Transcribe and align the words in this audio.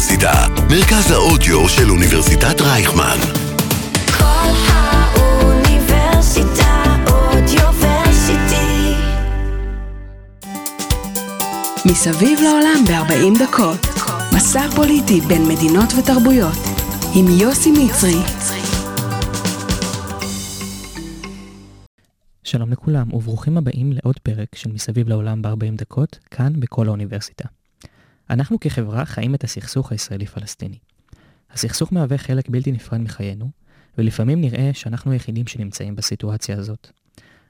האוניברסיטה, 0.00 0.46
מרכז 0.70 1.10
האודיו 1.10 1.68
של 1.68 1.90
אוניברסיטת 1.90 2.60
רייכמן. 2.60 3.18
כל 4.18 4.50
האוניברסיטה 4.68 5.84
אודיוורסיטי. 7.06 8.94
מסביב 11.86 12.40
לעולם 12.40 12.84
ב-40 12.86 13.38
דקות. 13.44 13.86
מסע 14.36 14.70
פוליטי 14.76 15.20
בין 15.20 15.48
מדינות 15.48 15.92
ותרבויות. 15.98 16.58
עם 17.14 17.26
יוסי 17.40 17.70
מצרי. 17.72 18.22
שלום 22.44 22.70
לכולם 22.70 23.14
וברוכים 23.14 23.56
הבאים 23.56 23.92
לעוד 23.92 24.18
פרק 24.22 24.54
של 24.54 24.72
מסביב 24.72 25.08
לעולם 25.08 25.42
ב-40 25.42 25.76
דקות, 25.76 26.18
כאן 26.30 26.52
בכל 26.60 26.86
האוניברסיטה. 26.86 27.59
אנחנו 28.30 28.60
כחברה 28.60 29.04
חיים 29.04 29.34
את 29.34 29.44
הסכסוך 29.44 29.92
הישראלי-פלסטיני. 29.92 30.78
הסכסוך 31.50 31.92
מהווה 31.92 32.18
חלק 32.18 32.48
בלתי 32.48 32.72
נפרד 32.72 33.00
מחיינו, 33.00 33.50
ולפעמים 33.98 34.40
נראה 34.40 34.70
שאנחנו 34.72 35.12
היחידים 35.12 35.46
שנמצאים 35.46 35.96
בסיטואציה 35.96 36.58
הזאת. 36.58 36.90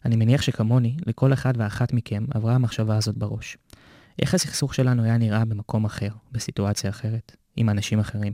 אני 0.05 0.17
מניח 0.17 0.43
שכמוני, 0.43 0.97
לכל 1.07 1.33
אחד 1.33 1.53
ואחת 1.57 1.93
מכם 1.93 2.25
עברה 2.31 2.55
המחשבה 2.55 2.97
הזאת 2.97 3.17
בראש. 3.17 3.57
איך 4.23 4.35
הסכסוך 4.35 4.75
שלנו 4.75 5.03
היה 5.03 5.19
נראה 5.19 5.45
במקום 5.45 5.85
אחר, 5.85 6.09
בסיטואציה 6.33 6.91
אחרת, 6.91 7.37
עם 7.57 7.69
אנשים 7.69 8.01
אחרים. 8.01 8.33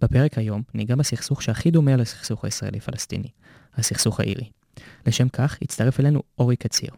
בפרק 0.00 0.38
היום 0.38 0.62
ניגע 0.74 0.94
בסכסוך 0.94 1.42
שהכי 1.42 1.70
דומה 1.70 1.96
לסכסוך 1.96 2.44
הישראלי-פלסטיני, 2.44 3.28
הסכסוך 3.74 4.20
האירי. 4.20 4.50
לשם 5.06 5.28
כך 5.28 5.58
הצטרף 5.62 6.00
אלינו 6.00 6.22
אורי 6.38 6.56
קציר. 6.56 6.90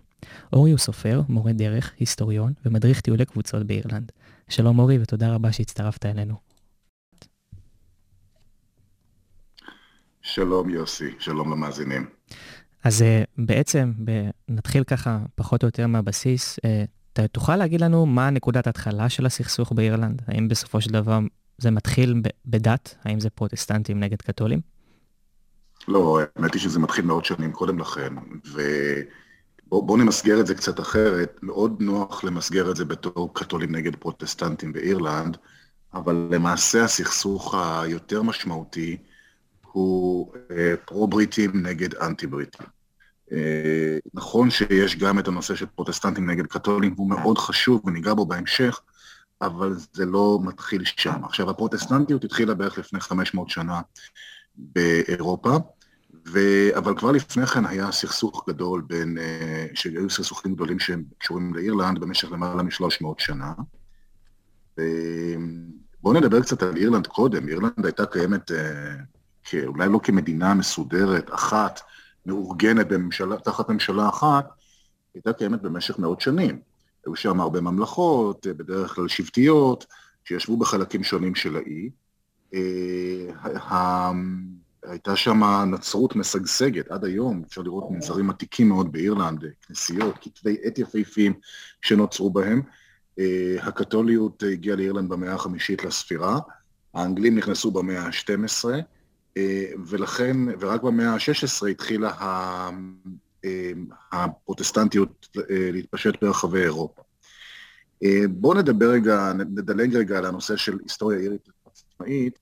אורי 0.52 0.70
הוא 0.70 0.78
סופר, 0.78 1.22
מורה 1.28 1.52
דרך, 1.52 1.92
היסטוריון 1.98 2.52
ומדריך 2.66 3.00
טיולי 3.00 3.24
קבוצות 3.24 3.66
באירלנד. 3.66 4.12
שלום 4.50 4.78
אורי 4.78 4.98
ותודה 5.02 5.34
רבה 5.34 5.52
שהצטרפת 5.52 6.06
אלינו. 6.06 6.34
שלום 10.22 10.70
יוסי, 10.70 11.14
שלום 11.18 11.52
למאזינים. 11.52 12.06
אז 12.84 13.02
אה, 13.02 13.22
בעצם 13.38 13.92
נתחיל 14.48 14.84
ככה 14.84 15.18
פחות 15.34 15.62
או 15.62 15.68
יותר 15.68 15.86
מהבסיס. 15.86 16.58
אתה 17.12 17.28
תוכל 17.28 17.56
להגיד 17.56 17.80
לנו 17.80 18.06
מה 18.06 18.30
נקודת 18.30 18.66
ההתחלה 18.66 19.08
של 19.08 19.26
הסכסוך 19.26 19.72
באירלנד? 19.72 20.22
האם 20.26 20.48
בסופו 20.48 20.80
של 20.80 20.90
דבר 20.90 21.18
זה 21.58 21.70
מתחיל 21.70 22.22
בדת? 22.44 22.94
האם 23.04 23.20
זה 23.20 23.30
פרוטסטנטים 23.30 24.00
נגד 24.00 24.22
קתולים? 24.22 24.60
לא, 25.88 26.20
האמת 26.36 26.54
היא 26.54 26.62
שזה 26.62 26.78
מתחיל 26.78 27.04
מאות 27.04 27.24
שנים 27.24 27.52
קודם 27.52 27.78
לכן, 27.78 28.14
ובואו 29.72 29.96
נמסגר 29.96 30.40
את 30.40 30.46
זה 30.46 30.54
קצת 30.54 30.80
אחרת. 30.80 31.38
מאוד 31.42 31.76
נוח 31.80 32.24
למסגר 32.24 32.70
את 32.70 32.76
זה 32.76 32.84
בתור 32.84 33.34
קתולים 33.34 33.76
נגד 33.76 33.96
פרוטסטנטים 33.96 34.72
באירלנד, 34.72 35.36
אבל 35.94 36.28
למעשה 36.30 36.84
הסכסוך 36.84 37.54
היותר 37.54 38.22
משמעותי 38.22 38.96
הוא 39.72 40.32
אה, 40.50 40.74
פרו-בריטים 40.84 41.66
נגד 41.66 41.94
אנטי-בריטים. 41.94 42.66
אה, 43.32 43.98
נכון 44.14 44.50
שיש 44.50 44.96
גם 44.96 45.18
את 45.18 45.28
הנושא 45.28 45.54
של 45.54 45.66
פרוטסטנטים 45.66 46.30
נגד 46.30 46.46
קתולים, 46.46 46.92
והוא 46.96 47.08
מאוד 47.08 47.38
חשוב 47.38 47.86
וניגע 47.86 48.14
בו 48.14 48.26
בהמשך, 48.26 48.80
אבל 49.42 49.74
זה 49.92 50.06
לא 50.06 50.38
מתחיל 50.42 50.84
שם. 50.84 51.24
עכשיו, 51.24 51.50
הפרוטסטנטיות 51.50 52.24
התחילה 52.24 52.54
בערך 52.54 52.78
לפני 52.78 53.00
500 53.00 53.50
שנה 53.50 53.80
באירופה, 54.56 55.56
ו... 56.32 56.38
אבל 56.78 56.96
כבר 56.96 57.12
לפני 57.12 57.46
כן 57.46 57.66
היה 57.66 57.92
סכסוך 57.92 58.44
גדול 58.48 58.82
בין, 58.86 59.18
אה, 59.18 59.66
שהיו 59.74 60.10
סכסוכים 60.10 60.54
גדולים 60.54 60.78
שהם 60.78 61.04
קשורים 61.18 61.54
לאירלנד 61.54 61.98
במשך 61.98 62.32
למעלה 62.32 62.62
משלוש 62.62 63.00
מאות 63.00 63.20
שנה. 63.20 63.52
בואו 66.02 66.14
נדבר 66.14 66.40
קצת 66.40 66.62
על 66.62 66.76
אירלנד 66.76 67.06
קודם. 67.06 67.48
אירלנד 67.48 67.84
הייתה 67.84 68.06
קיימת, 68.06 68.50
אה, 68.50 69.64
אולי 69.66 69.88
לא 69.88 70.00
כמדינה 70.02 70.54
מסודרת, 70.54 71.34
אחת, 71.34 71.80
מאורגנת 72.26 72.88
בממשלה, 72.88 73.36
תחת 73.38 73.68
ממשלה 73.68 74.08
אחת, 74.08 74.48
הייתה 75.14 75.32
קיימת 75.32 75.62
במשך 75.62 75.98
מאות 75.98 76.20
שנים. 76.20 76.60
היו 77.06 77.16
שם 77.16 77.40
הרבה 77.40 77.60
ממלכות, 77.60 78.46
אה, 78.46 78.52
בדרך 78.52 78.94
כלל 78.94 79.08
שבטיות, 79.08 79.86
שישבו 80.24 80.56
בחלקים 80.56 81.04
שונים 81.04 81.34
של 81.34 81.56
האי. 81.56 81.90
הייתה 84.86 85.16
שם 85.16 85.40
נצרות 85.66 86.16
משגשגת 86.16 86.90
עד 86.90 87.04
היום, 87.04 87.42
אפשר 87.46 87.62
לראות 87.62 87.90
מנזרים 87.90 88.30
עתיקים 88.30 88.68
מאוד 88.68 88.92
באירלנד, 88.92 89.44
כנסיות, 89.66 90.14
כתבי 90.20 90.56
עת 90.62 90.78
יפהפיים 90.78 91.34
שנוצרו 91.82 92.30
בהם. 92.30 92.62
הקתוליות 93.62 94.42
הגיעה 94.52 94.76
לאירלנד 94.76 95.08
במאה 95.08 95.34
החמישית 95.34 95.84
לספירה, 95.84 96.38
האנגלים 96.94 97.38
נכנסו 97.38 97.70
במאה 97.70 98.02
ה-12, 98.02 98.64
ולכן, 99.86 100.36
ורק 100.60 100.82
במאה 100.82 101.14
ה-16 101.14 101.68
התחילה 101.70 102.12
הפרוטסטנטיות 104.12 105.28
להתפשט 105.48 106.24
ברחבי 106.24 106.62
אירופה. 106.62 107.02
בואו 108.30 108.54
נדבר 108.54 108.90
רגע, 108.90 109.32
נדלג 109.32 109.96
רגע 109.96 110.18
על 110.18 110.26
הנושא 110.26 110.56
של 110.56 110.78
היסטוריה 110.82 111.18
אירית 111.18 111.48
עצמאית, 111.66 112.38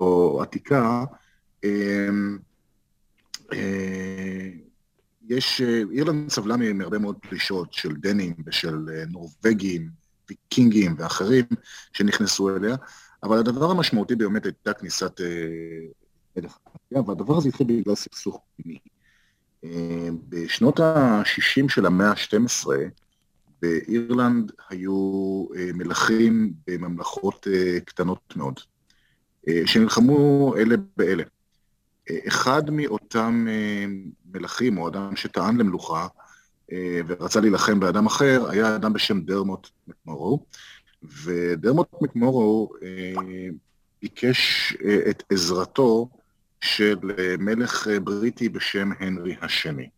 או 0.00 0.42
עתיקה, 0.42 1.04
יש, 5.28 5.60
אירלנד 5.92 6.30
סבלה 6.30 6.56
מהרבה 6.56 6.98
מאוד 6.98 7.16
פלישות 7.20 7.72
של 7.72 7.96
דנים 7.96 8.34
ושל 8.46 8.76
נורבגים, 9.08 9.88
ויקינגים 10.28 10.94
ואחרים 10.98 11.44
שנכנסו 11.92 12.56
אליה, 12.56 12.76
אבל 13.22 13.38
הדבר 13.38 13.70
המשמעותי 13.70 14.14
באמת 14.14 14.44
הייתה 14.44 14.72
כניסת 14.72 15.20
מלך 16.36 16.58
אנגליה, 16.66 17.08
והדבר 17.08 17.36
הזה 17.36 17.48
התחיל 17.48 17.66
בגלל 17.66 17.94
סכסוך 17.94 18.40
פנימי. 18.56 18.78
בשנות 20.28 20.80
ה-60 20.80 21.68
של 21.68 21.86
המאה 21.86 22.10
ה-12, 22.10 22.68
באירלנד 23.62 24.52
היו 24.70 25.46
מלכים 25.74 26.52
בממלכות 26.66 27.46
קטנות 27.84 28.34
מאוד, 28.36 28.60
שנלחמו 29.66 30.54
אלה 30.56 30.76
באלה. 30.96 31.22
אחד 32.28 32.70
מאותם 32.70 33.46
מלכים, 34.32 34.78
או 34.78 34.88
אדם 34.88 35.16
שטען 35.16 35.56
למלוכה, 35.56 36.06
ורצה 37.06 37.40
להילחם 37.40 37.80
באדם 37.80 38.06
אחר, 38.06 38.46
היה 38.50 38.76
אדם 38.76 38.92
בשם 38.92 39.20
דרמוט 39.20 39.68
מקמורו, 39.88 40.46
ודרמוט 41.02 41.88
מקמורו 42.00 42.72
ביקש 44.02 44.72
את 45.10 45.22
עזרתו 45.32 46.08
של 46.60 46.96
מלך 47.38 47.88
בריטי 48.02 48.48
בשם 48.48 48.90
הנרי 49.00 49.36
השני. 49.42 49.88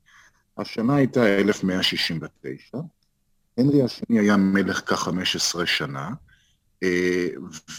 השנה 0.59 0.97
הייתה 0.97 1.27
1169, 1.27 2.78
הנרי 3.59 3.82
השני 3.82 4.19
היה 4.19 4.37
מלך 4.37 4.82
כ-15 4.87 5.66
שנה, 5.66 6.10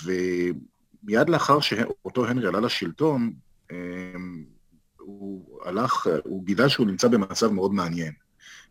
ומיד 0.04 1.30
לאחר 1.30 1.60
שאותו 1.60 2.28
הנרי 2.28 2.48
עלה 2.48 2.60
לשלטון, 2.60 3.34
הוא 4.98 5.60
הלך, 5.66 6.08
הוא 6.24 6.46
גילה 6.46 6.70
שהוא 6.70 6.88
נמצא 6.88 7.08
במצב 7.08 7.52
מאוד 7.52 7.74
מעניין. 7.74 8.14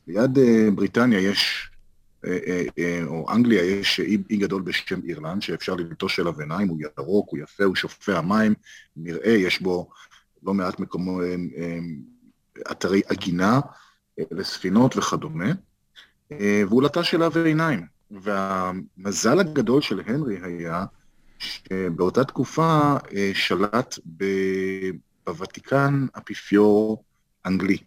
ליד 0.06 0.38
בריטניה 0.74 1.20
יש, 1.20 1.70
או 3.06 3.32
אנגליה 3.32 3.64
יש 3.64 4.00
אי, 4.00 4.18
אי 4.30 4.36
גדול 4.36 4.62
בשם 4.62 5.00
אירלנד, 5.04 5.42
שאפשר 5.42 5.74
ללטוש 5.74 6.20
אליו 6.20 6.40
עיניים, 6.40 6.68
הוא 6.68 6.78
ירוק, 6.80 7.30
הוא 7.30 7.38
יפה, 7.38 7.64
הוא 7.64 7.76
שופע 7.76 8.20
מים, 8.20 8.54
נראה, 8.96 9.30
יש 9.30 9.60
בו 9.62 9.90
לא 10.42 10.54
מעט 10.54 10.80
מקומו, 10.80 11.20
אתרי 12.70 13.02
עגינה 13.08 13.60
לספינות 14.30 14.96
וכדומה, 14.96 15.52
והוא 16.40 16.82
לטש 16.82 17.14
אליו 17.14 17.32
עיניים. 17.44 17.86
והמזל 18.10 19.40
הגדול 19.40 19.82
של 19.82 20.00
הנרי 20.06 20.38
היה 20.42 20.84
שבאותה 21.40 22.24
תקופה 22.24 22.96
שלט 23.34 23.98
בוותיקן 25.26 26.06
אפיפיור 26.18 27.04
אנגלי. 27.46 27.78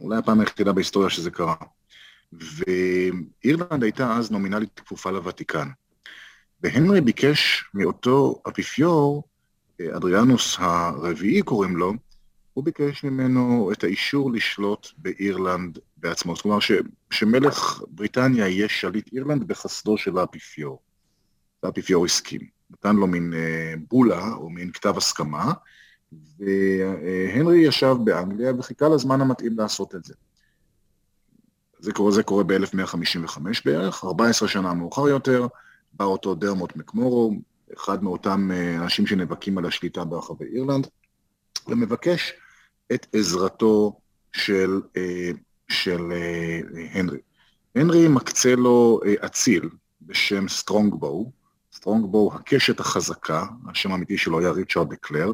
אולי 0.00 0.18
הפעם 0.18 0.40
היחידה 0.40 0.72
בהיסטוריה 0.72 1.10
שזה 1.10 1.30
קרה. 1.30 1.54
ואירלנד 2.32 3.82
הייתה 3.82 4.16
אז 4.16 4.30
נומינלית 4.30 4.80
כפופה 4.80 5.10
לוותיקן. 5.10 5.68
והנרי 6.62 7.00
ביקש 7.00 7.64
מאותו 7.74 8.42
אפיפיור, 8.48 9.24
אדריאנוס 9.96 10.56
הרביעי 10.58 11.42
קוראים 11.42 11.76
לו, 11.76 11.92
הוא 12.52 12.64
ביקש 12.64 13.04
ממנו 13.04 13.70
את 13.72 13.84
האישור 13.84 14.32
לשלוט 14.32 14.88
באירלנד 14.98 15.78
בעצמו. 15.96 16.36
זאת 16.36 16.44
אומרת 16.44 16.62
ש, 16.62 16.72
שמלך 17.10 17.82
בריטניה 17.88 18.48
יהיה 18.48 18.68
שליט 18.68 19.12
אירלנד 19.12 19.48
בחסדו 19.48 19.98
של 19.98 20.18
האפיפיור. 20.18 20.82
והאפיפיור 21.62 22.04
הסכים. 22.04 22.57
נתן 22.70 22.96
לו 22.96 23.06
מין 23.06 23.32
בולה 23.88 24.32
או 24.32 24.50
מין 24.50 24.72
כתב 24.72 24.94
הסכמה, 24.96 25.52
והנרי 26.12 27.58
ישב 27.58 27.96
באנגליה 28.04 28.52
וחיכה 28.58 28.88
לזמן 28.88 29.20
המתאים 29.20 29.58
לעשות 29.58 29.94
את 29.94 30.04
זה. 30.04 30.14
זה 31.78 31.92
קורה, 31.92 32.12
זה 32.12 32.22
קורה 32.22 32.44
ב-1155 32.44 33.40
בערך, 33.64 34.04
14 34.04 34.48
שנה 34.48 34.74
מאוחר 34.74 35.08
יותר, 35.08 35.46
בא 35.92 36.04
אותו 36.04 36.34
דרמוט 36.34 36.76
מקמורו, 36.76 37.32
אחד 37.76 38.02
מאותם 38.02 38.50
אנשים 38.78 39.06
שנאבקים 39.06 39.58
על 39.58 39.66
השליטה 39.66 40.04
ברחבי 40.04 40.44
אירלנד, 40.44 40.86
ומבקש 41.68 42.32
את 42.94 43.06
עזרתו 43.12 44.00
של, 44.32 44.80
של 45.68 46.12
הנרי. 46.94 47.18
הנרי 47.74 48.08
מקצה 48.08 48.54
לו 48.54 49.00
אציל 49.24 49.68
בשם 50.02 50.48
סטרונגבו, 50.48 51.32
סטרונגבו, 51.78 52.30
הקשת 52.34 52.80
החזקה, 52.80 53.44
השם 53.70 53.92
האמיתי 53.92 54.18
שלו 54.18 54.40
היה 54.40 54.50
ריצ'רד 54.50 54.90
דקלר, 54.90 55.32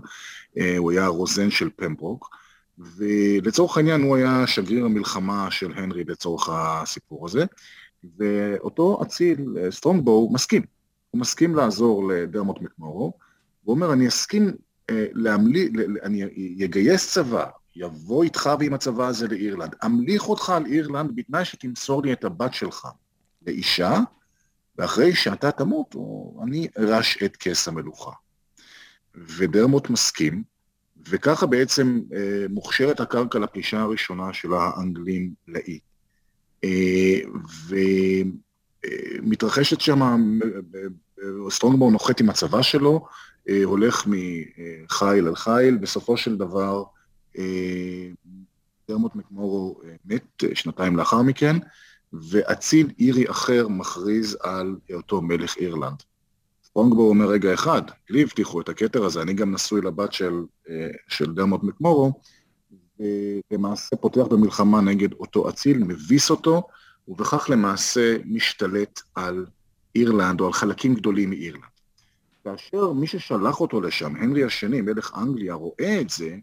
הוא 0.78 0.90
היה 0.90 1.06
רוזן 1.06 1.50
של 1.50 1.70
פמברוק, 1.76 2.36
ולצורך 2.78 3.76
העניין 3.76 4.02
הוא 4.02 4.16
היה 4.16 4.46
שגריר 4.46 4.84
המלחמה 4.84 5.50
של 5.50 5.72
הנרי 5.76 6.04
לצורך 6.04 6.48
הסיפור 6.52 7.26
הזה, 7.26 7.44
ואותו 8.18 9.02
אציל, 9.02 9.44
סטרונגבו, 9.70 10.30
מסכים. 10.32 10.62
הוא 11.10 11.20
מסכים 11.20 11.54
לעזור 11.54 12.08
לדרמוט 12.08 12.60
מקמורו, 12.60 13.12
הוא 13.64 13.74
אומר, 13.74 13.92
אני 13.92 14.08
אסכים 14.08 14.52
אה, 14.90 15.06
להמליך, 15.12 15.70
אני 16.02 16.64
אגייס 16.64 17.12
צבא, 17.12 17.46
יבוא 17.76 18.24
איתך 18.24 18.50
ועם 18.60 18.74
הצבא 18.74 19.06
הזה 19.06 19.28
לאירלנד, 19.28 19.74
אמליך 19.84 20.28
אותך 20.28 20.50
על 20.50 20.66
אירלנד 20.66 21.10
בתנאי 21.16 21.44
שתמסור 21.44 22.02
לי 22.02 22.12
את 22.12 22.24
הבת 22.24 22.54
שלך 22.54 22.86
לאישה, 23.46 23.98
ואחרי 24.78 25.14
שאתה 25.14 25.50
תמות, 25.50 25.96
אני 26.42 26.68
ארש 26.78 27.18
את 27.24 27.36
כס 27.36 27.68
המלוכה. 27.68 28.10
ודרמוט 29.14 29.90
מסכים, 29.90 30.42
וככה 31.08 31.46
בעצם 31.46 32.00
אה, 32.14 32.46
מוכשרת 32.50 33.00
הקרקע 33.00 33.38
לפלישה 33.38 33.80
הראשונה 33.80 34.32
של 34.32 34.48
האנגלים 34.54 35.34
לאי. 35.48 35.78
אה, 36.64 37.20
ומתרחשת 39.22 39.80
שם, 39.80 40.02
אה, 40.02 40.08
סטרונגבו 41.50 41.92
נוחת 41.92 42.20
עם 42.20 42.30
הצבא 42.30 42.62
שלו, 42.62 43.06
הולך 43.64 44.06
מחיל 44.06 45.28
אל 45.28 45.34
חיל, 45.34 45.76
בסופו 45.76 46.16
של 46.16 46.36
דבר 46.36 46.84
דרמוט 48.88 49.16
מקמורו 49.16 49.80
מת 50.04 50.44
שנתיים 50.54 50.96
לאחר 50.96 51.22
מכן, 51.22 51.56
ואציל 52.22 52.90
אירי 52.98 53.30
אחר 53.30 53.68
מכריז 53.68 54.36
על 54.40 54.76
היותו 54.88 55.22
מלך 55.22 55.56
אירלנד. 55.56 56.02
סטרונגבו 56.64 57.08
אומר, 57.08 57.26
רגע 57.26 57.54
אחד, 57.54 57.82
לי 58.10 58.22
הבטיחו 58.22 58.60
את 58.60 58.68
הכתר 58.68 59.04
הזה, 59.04 59.22
אני 59.22 59.32
גם 59.34 59.54
נשוי 59.54 59.80
לבת 59.80 60.12
של, 60.12 60.44
אה, 60.68 60.88
של 61.08 61.34
דרמוט 61.34 61.62
מקמורו, 61.62 62.12
ולמעשה 63.00 63.96
פותח 63.96 64.22
במלחמה 64.30 64.80
נגד 64.80 65.12
אותו 65.12 65.48
אציל, 65.48 65.78
מביס 65.78 66.30
אותו, 66.30 66.62
ובכך 67.08 67.50
למעשה 67.50 68.16
משתלט 68.24 69.00
על 69.14 69.46
אירלנד, 69.94 70.40
או 70.40 70.46
על 70.46 70.52
חלקים 70.52 70.94
גדולים 70.94 71.30
מאירלנד. 71.30 71.64
כאשר 72.44 72.92
מי 72.92 73.06
ששלח 73.06 73.60
אותו 73.60 73.80
לשם, 73.80 74.16
הנרי 74.16 74.44
השני, 74.44 74.80
מלך 74.80 75.12
אנגליה, 75.16 75.54
רואה 75.54 76.00
את 76.00 76.10
זה, 76.10 76.36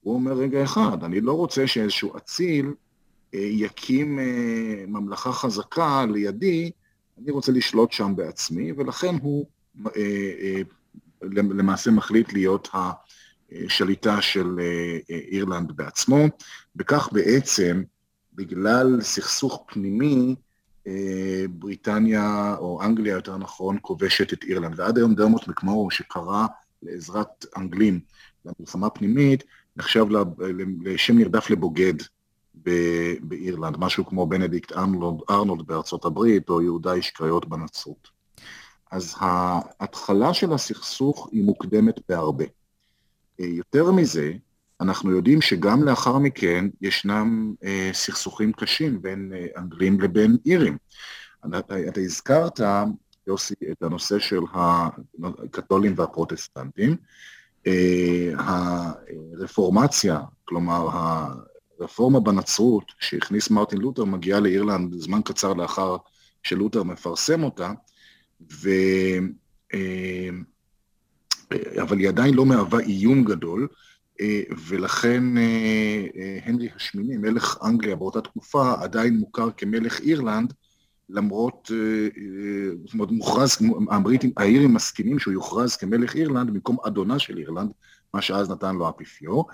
הוא 0.00 0.14
אומר, 0.14 0.32
רגע 0.32 0.64
אחד, 0.64 1.04
אני 1.04 1.20
לא 1.20 1.32
רוצה 1.32 1.66
שאיזשהו 1.66 2.16
אציל 2.16 2.72
יקים 3.32 4.18
אה, 4.18 4.84
ממלכה 4.86 5.32
חזקה 5.32 6.06
לידי, 6.12 6.70
אני 7.22 7.30
רוצה 7.30 7.52
לשלוט 7.52 7.92
שם 7.92 8.12
בעצמי, 8.16 8.72
ולכן 8.72 9.14
הוא 9.22 9.46
אה, 9.96 10.60
למעשה 11.30 11.90
מחליט 11.90 12.32
להיות 12.32 12.68
השליטה 12.72 14.22
של 14.22 14.60
אירלנד 15.30 15.72
בעצמו, 15.76 16.24
וכך 16.76 17.08
בעצם, 17.12 17.82
בגלל 18.34 18.98
סכסוך 19.00 19.64
פנימי, 19.66 20.34
בריטניה, 21.50 22.56
או 22.58 22.82
אנגליה 22.82 23.14
יותר 23.14 23.36
נכון, 23.36 23.78
כובשת 23.82 24.32
את 24.32 24.44
אירלנד. 24.44 24.80
ועד 24.80 24.98
היום 24.98 25.14
דרמוט 25.14 25.48
מקמורו, 25.48 25.90
שקרא 25.90 26.46
לעזרת 26.82 27.46
אנגלים 27.56 28.00
למלחמה 28.44 28.90
פנימית, 28.90 29.44
נחשב 29.76 30.06
לשם 30.84 31.18
נרדף 31.18 31.50
לבוגד 31.50 31.94
באירלנד, 33.22 33.76
משהו 33.78 34.06
כמו 34.06 34.26
בנדיקט 34.26 34.72
ארנולד, 34.72 35.20
ארנולד 35.30 35.66
בארצות 35.66 36.04
הברית, 36.04 36.48
או 36.48 36.62
יהודה 36.62 36.92
איש 36.92 37.10
קריות 37.10 37.48
בנצרות. 37.48 38.08
אז 38.90 39.14
ההתחלה 39.20 40.34
של 40.34 40.52
הסכסוך 40.52 41.28
היא 41.32 41.44
מוקדמת 41.44 42.00
בהרבה. 42.08 42.44
אה, 43.40 43.46
יותר 43.46 43.92
מזה, 43.92 44.32
אנחנו 44.80 45.10
יודעים 45.10 45.40
שגם 45.40 45.82
לאחר 45.82 46.18
מכן 46.18 46.64
ישנם 46.80 47.54
אה, 47.64 47.90
סכסוכים 47.92 48.52
קשים 48.52 49.02
בין 49.02 49.32
אה, 49.34 49.46
אנגלים 49.56 50.00
לבין 50.00 50.36
אירים. 50.46 50.76
אתה, 51.46 51.58
אתה 51.88 52.00
הזכרת, 52.00 52.60
יוסי, 53.26 53.54
את 53.72 53.82
הנושא 53.82 54.18
של 54.18 54.40
הקתולים 55.24 55.94
והפרוטסטנטים. 55.96 56.96
אה, 57.66 58.32
הרפורמציה, 58.38 60.20
כלומר 60.44 60.88
הרפורמה 61.80 62.20
בנצרות 62.20 62.92
שהכניס 63.00 63.50
מרטין 63.50 63.78
לותר 63.78 64.04
מגיעה 64.04 64.40
לאירלנד 64.40 64.94
זמן 64.94 65.20
קצר 65.24 65.52
לאחר 65.54 65.96
שלותר 66.42 66.82
מפרסם 66.82 67.42
אותה, 67.42 67.72
ו... 68.52 68.68
אה, 69.74 70.28
אבל 71.82 71.98
היא 71.98 72.08
עדיין 72.08 72.34
לא 72.34 72.46
מהווה 72.46 72.80
איום 72.80 73.24
גדול, 73.24 73.68
אה, 74.20 74.42
ולכן 74.66 75.24
הנרי 76.44 76.68
השמיני, 76.76 77.16
מלך 77.16 77.58
אנגליה 77.64 77.96
באותה 77.96 78.20
תקופה, 78.20 78.74
עדיין 78.82 79.16
מוכר 79.16 79.50
כמלך 79.56 80.00
אירלנד, 80.00 80.52
למרות, 81.10 81.70
זאת 82.84 82.94
אומרת, 82.94 83.10
מוכרז, 83.10 83.58
הבריטים, 83.90 84.32
האירים 84.36 84.74
מסכימים 84.74 85.18
שהוא 85.18 85.32
יוכרז 85.32 85.76
כמלך 85.76 86.16
אירלנד 86.16 86.50
במקום 86.50 86.76
אדונה 86.86 87.18
של 87.18 87.38
אירלנד, 87.38 87.70
מה 88.14 88.22
שאז 88.22 88.50
נתן 88.50 88.76
לו 88.76 88.86
האפיפיור. 88.86 89.48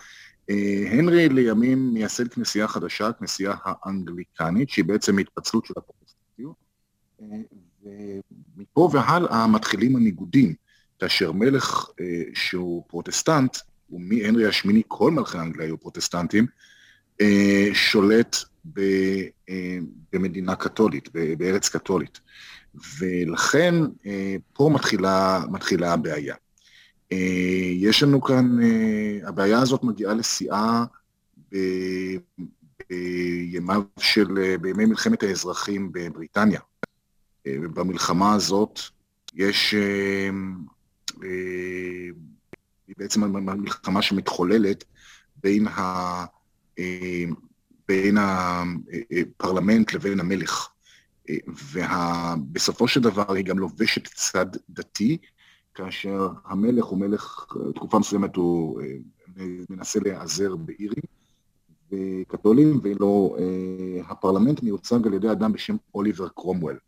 אה, 0.51 0.89
הנרי 0.91 1.29
לימים 1.29 1.95
מייסד 1.95 2.29
כנסייה 2.29 2.69
חדשה, 2.69 3.13
כנסייה 3.13 3.55
האנגליקנית, 3.65 4.71
שהיא 4.71 4.85
בעצם 4.85 5.19
התפצלות 5.19 5.65
של 5.65 5.75
הפרוטסטנטיות, 5.77 6.57
אה, 7.23 7.27
ומפה 8.57 8.89
והלאה 8.93 9.47
מתחילים 9.47 9.97
הניגודים, 9.97 10.55
כאשר 10.99 11.33
מלך 11.33 11.87
אה, 12.01 12.23
שהוא 12.35 12.85
פרוטסטנט, 12.89 13.57
ומהנרי 13.91 14.47
השמיני 14.47 14.83
כל 14.89 15.11
מלכי 15.11 15.39
אנגליה 15.39 15.67
היו 15.67 15.81
פרוטסטנטים, 15.81 16.47
שולט 17.73 18.37
במדינה 20.13 20.57
קתולית, 20.57 21.09
בארץ 21.39 21.69
קתולית. 21.69 22.21
ולכן 22.99 23.75
פה 24.53 24.71
מתחילה, 24.75 25.41
מתחילה 25.51 25.93
הבעיה. 25.93 26.35
אה, 27.15 27.71
יש 27.75 28.03
לנו 28.03 28.23
כאן, 28.23 28.63
אה, 28.63 29.29
הבעיה 29.29 29.59
הזאת 29.61 29.85
מגיעה 29.85 30.15
לשיאה 30.15 30.85
בימיו 32.89 33.83
של, 33.99 34.39
אה, 34.39 34.59
בימי 34.59 34.87
מלחמת 34.87 35.23
האזרחים 35.23 35.93
בבריטניה. 35.93 36.61
במלחמה 37.47 38.35
הזאת 38.35 38.81
יש, 39.35 39.75
היא 42.89 42.95
בעצם 42.99 43.23
מלחמה 43.47 44.03
שמתחוללת 44.03 44.85
בין, 45.43 45.67
ה, 45.69 46.25
בין 47.89 48.17
הפרלמנט 48.19 49.93
לבין 49.93 50.21
המלך. 50.21 50.69
ובסופו 51.49 52.89
של 52.89 53.01
דבר 53.01 53.33
היא 53.33 53.45
גם 53.45 53.59
לובשת 53.59 54.07
צד 54.07 54.47
דתי, 54.71 55.19
כאשר 55.75 56.29
המלך 56.45 56.85
הוא 56.85 56.99
מלך, 56.99 57.47
תקופה 57.75 57.99
מסוימת 57.99 58.37
הוא 58.37 58.81
אה, 58.81 58.87
מנסה 59.71 60.01
להיעזר 60.01 60.57
באירים 60.57 61.05
וקתולים, 61.93 62.81
ואילו 62.83 63.37
אה, 63.39 64.03
הפרלמנט 64.09 64.63
מיוצג 64.63 65.07
על 65.07 65.15
ידי 65.15 65.31
אדם 65.33 65.53
בשם 65.53 65.77
אוליבר 65.95 66.29
קרומוול. 66.29 66.79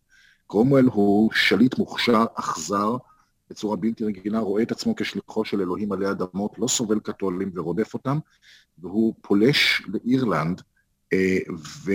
קרומוול 0.46 0.84
הוא 0.92 1.30
שליט 1.32 1.78
מוכשר, 1.78 2.24
אכזר, 2.34 2.96
בצורה 3.50 3.76
בלתי 3.76 4.04
רגילה, 4.04 4.38
רואה 4.38 4.62
את 4.62 4.72
עצמו 4.72 4.96
כשליחו 4.96 5.44
של 5.44 5.60
אלוהים 5.60 5.92
עלי 5.92 6.10
אדמות, 6.10 6.58
לא 6.58 6.68
סובל 6.68 7.00
קתולים 7.00 7.50
ורודף 7.54 7.94
אותם, 7.94 8.18
והוא 8.78 9.14
פולש 9.20 9.82
לאירלנד, 9.88 10.62
אה, 11.12 11.38
ו... 11.84 11.92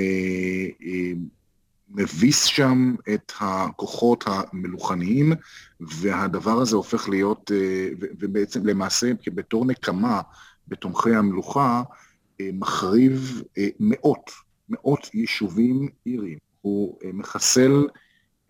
מביס 1.93 2.43
שם 2.43 2.95
את 3.13 3.31
הכוחות 3.39 4.23
המלוכניים, 4.27 5.33
והדבר 5.79 6.61
הזה 6.61 6.75
הופך 6.75 7.09
להיות, 7.09 7.51
אה, 7.51 7.89
ובעצם 8.19 8.65
למעשה 8.65 9.11
בתור 9.33 9.65
נקמה 9.65 10.21
בתומכי 10.67 11.15
המלוכה, 11.15 11.83
אה, 12.41 12.49
מחריב 12.53 13.41
אה, 13.57 13.67
מאות, 13.79 14.31
מאות 14.69 15.09
יישובים 15.13 15.87
איריים. 16.05 16.37
הוא 16.61 16.97
מחסל, 17.13 17.87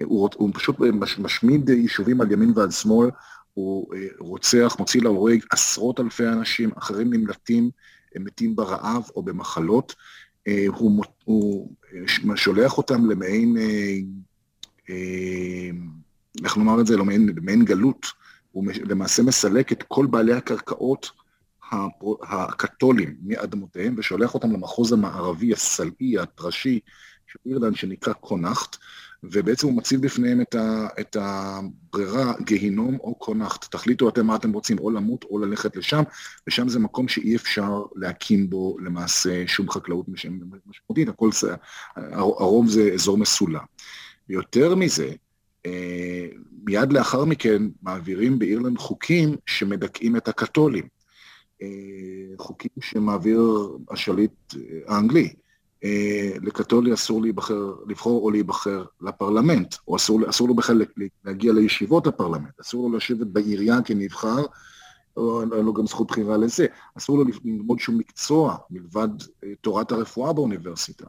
הוא, 0.03 0.29
הוא 0.36 0.50
פשוט 0.53 0.75
משמיד 1.19 1.69
יישובים 1.69 2.21
על 2.21 2.31
ימין 2.31 2.51
ועל 2.55 2.71
שמאל, 2.71 3.10
הוא 3.53 3.93
רוצח, 4.19 4.75
מוציא 4.79 5.01
להורג 5.01 5.39
עשרות 5.51 6.00
אלפי 6.00 6.27
אנשים, 6.27 6.71
אחרים 6.77 7.13
נמלטים, 7.13 7.69
מתים 8.19 8.55
ברעב 8.55 9.10
או 9.15 9.24
במחלות. 9.24 9.95
הוא, 10.67 11.03
הוא 11.24 11.69
שולח 12.36 12.77
אותם 12.77 13.10
למעין, 13.10 13.57
איך 16.43 16.57
לומר 16.57 16.81
את 16.81 16.88
זה, 16.88 16.98
למעין, 16.98 17.29
למעין 17.36 17.65
גלות. 17.65 18.05
הוא 18.51 18.65
למעשה 18.89 19.24
מסלק 19.24 19.71
את 19.71 19.83
כל 19.83 20.05
בעלי 20.05 20.33
הקרקעות 20.33 21.12
הקתולים 22.21 23.15
מאדמותיהם 23.24 23.95
ושולח 23.98 24.33
אותם 24.33 24.51
למחוז 24.51 24.93
המערבי, 24.93 25.53
הסלעי, 25.53 26.19
הטרשי 26.19 26.79
של 27.27 27.39
אירלנד, 27.45 27.75
שנקרא 27.75 28.13
קונאכט, 28.13 28.77
ובעצם 29.24 29.68
הוא 29.68 29.78
מציב 29.78 30.01
בפניהם 30.01 30.42
את, 30.42 30.56
ה, 30.56 30.88
את 31.00 31.18
הברירה 31.20 32.34
גיהינום 32.42 32.98
או 33.00 33.16
קונאכט. 33.16 33.72
תחליטו 33.72 34.10
אתם 34.10 34.28
מה 34.28 34.36
אתם 34.36 34.51
רוצים, 34.51 34.80
או 34.80 34.92
למות 34.92 35.24
או 35.24 35.40
ללכת 35.40 35.75
לשם, 35.75 36.04
ושם 36.48 36.70
זה 36.70 36.80
מקום 36.80 37.08
שאי 37.08 37.36
אפשר 37.36 37.84
להקים 37.96 38.50
בו 38.50 38.78
למעשה 38.80 39.44
שום 39.48 39.70
חקלאות 39.70 40.06
משמעותית, 40.68 41.10
הכל, 41.10 41.30
הרוב 41.96 42.70
זה 42.70 42.92
אזור 42.94 43.18
מסולם. 43.18 43.63
ויותר 44.30 44.75
מזה, 44.75 45.12
אה, 45.66 46.28
מיד 46.63 46.94
לאחר 46.94 47.25
מכן 47.25 47.63
מעבירים 47.82 48.40
באירלנד 48.40 48.78
חוקים 48.78 49.36
שמדכאים 49.46 50.16
את 50.16 50.28
הקתולים. 50.28 50.88
אה, 51.62 51.68
חוקים 52.38 52.72
שמעביר 52.82 53.70
השליט 53.92 54.54
האנגלי. 54.88 55.34
אה, 55.83 56.31
לקתולי 56.41 56.93
אסור 56.93 57.21
להיבחר, 57.21 57.73
לבחור 57.88 58.23
או 58.23 58.31
להיבחר 58.31 58.85
לפרלמנט, 59.01 59.75
או 59.88 59.95
אסור, 59.95 60.29
אסור 60.29 60.47
לו 60.47 60.53
בכלל 60.53 60.81
להגיע 61.25 61.53
לישיבות 61.53 62.07
הפרלמנט, 62.07 62.59
אסור 62.61 62.89
לו 62.89 62.97
לשבת 62.97 63.27
בעירייה 63.27 63.81
כנבחר, 63.81 64.45
אין 65.17 65.65
לו 65.65 65.73
גם 65.73 65.88
זכות 65.88 66.07
בחירה 66.07 66.38
לזה, 66.38 66.65
אסור 66.97 67.17
לו 67.17 67.23
ללמוד 67.43 67.79
שום 67.79 67.97
מקצוע 67.97 68.57
מלבד 68.69 69.09
תורת 69.61 69.91
הרפואה 69.91 70.33
באוניברסיטה. 70.33 71.05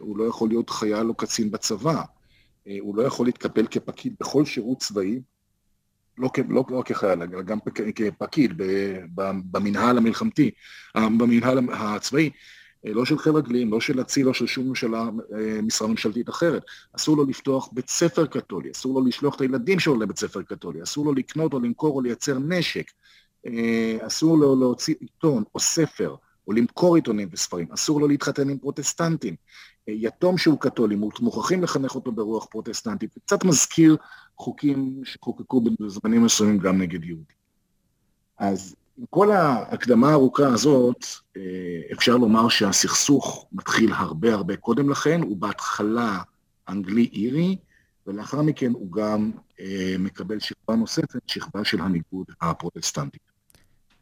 הוא 0.00 0.18
לא 0.18 0.24
יכול 0.24 0.48
להיות 0.48 0.70
חייל 0.70 1.08
או 1.08 1.14
קצין 1.14 1.50
בצבא. 1.50 2.02
אה, 2.66 2.76
הוא 2.80 2.96
לא 2.96 3.02
יכול 3.02 3.26
להתקפל 3.26 3.66
כפקיד 3.66 4.14
בכל 4.20 4.44
שירות 4.44 4.78
צבאי, 4.78 5.20
לא, 6.18 6.30
לא, 6.48 6.64
לא 6.70 6.82
כחייל, 6.84 7.22
אלא 7.22 7.42
גם 7.42 7.58
כפקיד 7.94 8.52
במנהל 9.50 9.98
המלחמתי, 9.98 10.50
אה, 10.96 11.08
במנהל 11.08 11.58
הצבאי, 11.72 12.24
אה, 12.24 12.30
לא 12.84 13.04
של 13.04 13.18
חיל 13.18 13.32
רגלים, 13.32 13.72
לא 13.72 13.80
של 13.80 14.00
אציל, 14.00 14.26
לא 14.26 14.34
של 14.34 14.46
שום 14.46 14.68
ממשלה, 14.68 15.08
משרה 15.62 15.88
ממשלתית 15.88 16.28
אחרת. 16.28 16.64
אסור 16.96 17.16
לו 17.16 17.24
לפתוח 17.24 17.68
בית 17.72 17.88
ספר 17.88 18.26
קתולי, 18.26 18.70
אסור 18.70 19.00
לו 19.00 19.06
לשלוח 19.06 19.34
את 19.34 19.40
הילדים 19.40 19.78
שלו 19.78 20.00
לבית 20.00 20.18
ספר 20.18 20.42
קתולי, 20.42 20.82
אסור 20.82 21.04
לו 21.04 21.14
לקנות 21.14 21.52
או 21.52 21.60
למכור 21.60 21.96
או 21.96 22.00
לייצר 22.00 22.38
נשק, 22.38 22.90
אסור 24.00 24.38
לו 24.38 24.60
להוציא 24.60 24.94
עיתון 25.00 25.42
או 25.54 25.60
ספר, 25.60 26.14
או 26.48 26.52
למכור 26.52 26.94
עיתונים 26.96 27.28
וספרים, 27.32 27.66
אסור 27.72 28.00
לו 28.00 28.08
להתחתן 28.08 28.48
עם 28.50 28.58
פרוטסטנטים. 28.58 29.34
יתום 29.88 30.38
שהוא 30.38 30.60
קתולי, 30.60 30.96
מוכרחים 30.96 31.62
לחנך 31.62 31.94
אותו 31.94 32.12
ברוח 32.12 32.44
פרוטסטנטית. 32.44 33.18
קצת 33.26 33.44
מזכיר 33.44 33.96
חוקים 34.38 35.00
שחוקקו 35.04 35.60
בזמנים 35.80 36.24
מסוימים 36.24 36.58
גם 36.58 36.78
נגד 36.78 37.04
יהודים. 37.04 37.36
אז 38.38 38.76
עם 39.00 39.06
כל 39.10 39.30
ההקדמה 39.32 40.08
הארוכה 40.08 40.46
הזאת, 40.46 41.04
אה, 41.36 41.42
אפשר 41.92 42.16
לומר 42.16 42.48
שהסכסוך 42.48 43.46
מתחיל 43.52 43.92
הרבה 43.92 44.34
הרבה 44.34 44.56
קודם 44.56 44.90
לכן, 44.90 45.20
הוא 45.22 45.36
בהתחלה 45.36 46.18
אנגלי-אירי, 46.68 47.56
ולאחר 48.06 48.42
מכן 48.42 48.72
הוא 48.72 48.92
גם 48.92 49.30
אה, 49.60 49.94
מקבל 49.98 50.40
שכבה 50.40 50.76
נוספת, 50.76 51.20
שכבה 51.26 51.64
של 51.64 51.80
הניגוד 51.80 52.26
הפרוטסטנטי. 52.40 53.18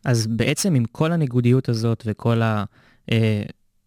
אז 0.04 0.26
בעצם 0.26 0.74
עם 0.74 0.84
כל 0.84 1.12
הניגודיות 1.12 1.68
הזאת 1.68 2.02
וכל 2.06 2.40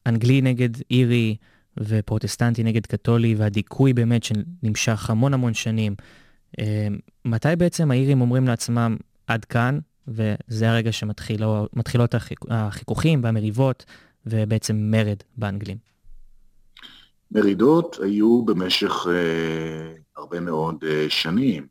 האנגלי 0.06 0.36
אה, 0.36 0.42
נגד 0.42 0.70
אירי, 0.92 1.36
ופרוטסטנטי 1.80 2.64
נגד 2.64 2.86
קתולי, 2.86 3.36
והדיכוי 3.36 3.94
באמת 3.94 4.24
שנמשך 4.24 5.10
המון 5.10 5.34
המון 5.34 5.54
שנים. 5.54 5.96
מתי 7.26 7.56
בעצם 7.58 7.92
האירים 7.92 8.22
אומרים 8.22 8.48
לעצמם, 8.48 8.98
עד 9.28 9.46
כאן, 9.46 9.80
וזה 10.08 10.70
הרגע 10.70 10.92
שמתחילות 10.92 12.16
החיכוכים 12.50 13.24
והמריבות, 13.24 13.86
ובעצם 14.26 14.92
מרד 14.92 15.18
באנגלים? 15.38 15.78
מרידות 17.32 18.00
היו 18.04 18.46
במשך 18.46 19.08
אה, 19.10 19.94
הרבה 20.18 20.40
מאוד 20.40 20.84
אה, 20.88 21.06
שנים. 21.10 21.68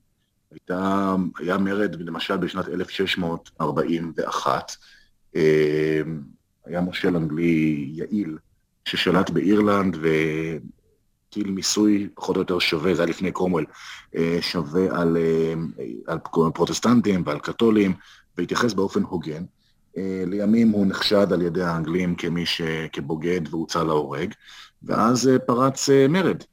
הייתה, 0.51 1.15
היה 1.39 1.59
מרד, 1.59 1.97
למשל, 2.01 2.37
בשנת 2.37 2.69
1641, 2.69 4.77
אה, 5.37 6.01
היה 6.67 6.81
מושל 6.81 7.17
אנגלי 7.17 7.91
יעיל, 7.93 8.39
ששלט 8.85 9.31
באירלנד 9.31 9.97
והטיל 11.37 11.51
מיסוי 11.51 12.09
פחות 12.15 12.37
או 12.37 12.41
יותר 12.41 12.59
שווה, 12.59 12.95
זה 12.95 13.03
היה 13.03 13.11
לפני 13.11 13.33
קרומוול, 13.33 13.67
אה, 14.17 14.39
שווה 14.41 15.01
על, 15.01 15.17
אה, 15.17 15.55
על 16.07 16.19
פרוטסטנטים 16.55 17.23
ועל 17.27 17.39
קתולים, 17.39 17.93
והתייחס 18.39 18.73
באופן 18.73 19.03
הוגן. 19.03 19.45
אה, 19.97 20.25
לימים 20.27 20.71
הוא 20.71 20.87
נחשד 20.87 21.33
על 21.33 21.43
ידי 21.43 21.63
האנגלים 21.63 22.15
כמי 22.15 22.47
ש... 22.47 22.63
כבוגד 22.93 23.41
והוצא 23.51 23.83
להורג, 23.83 24.35
ואז 24.83 25.31
פרץ 25.47 25.89
מרד. 26.09 26.45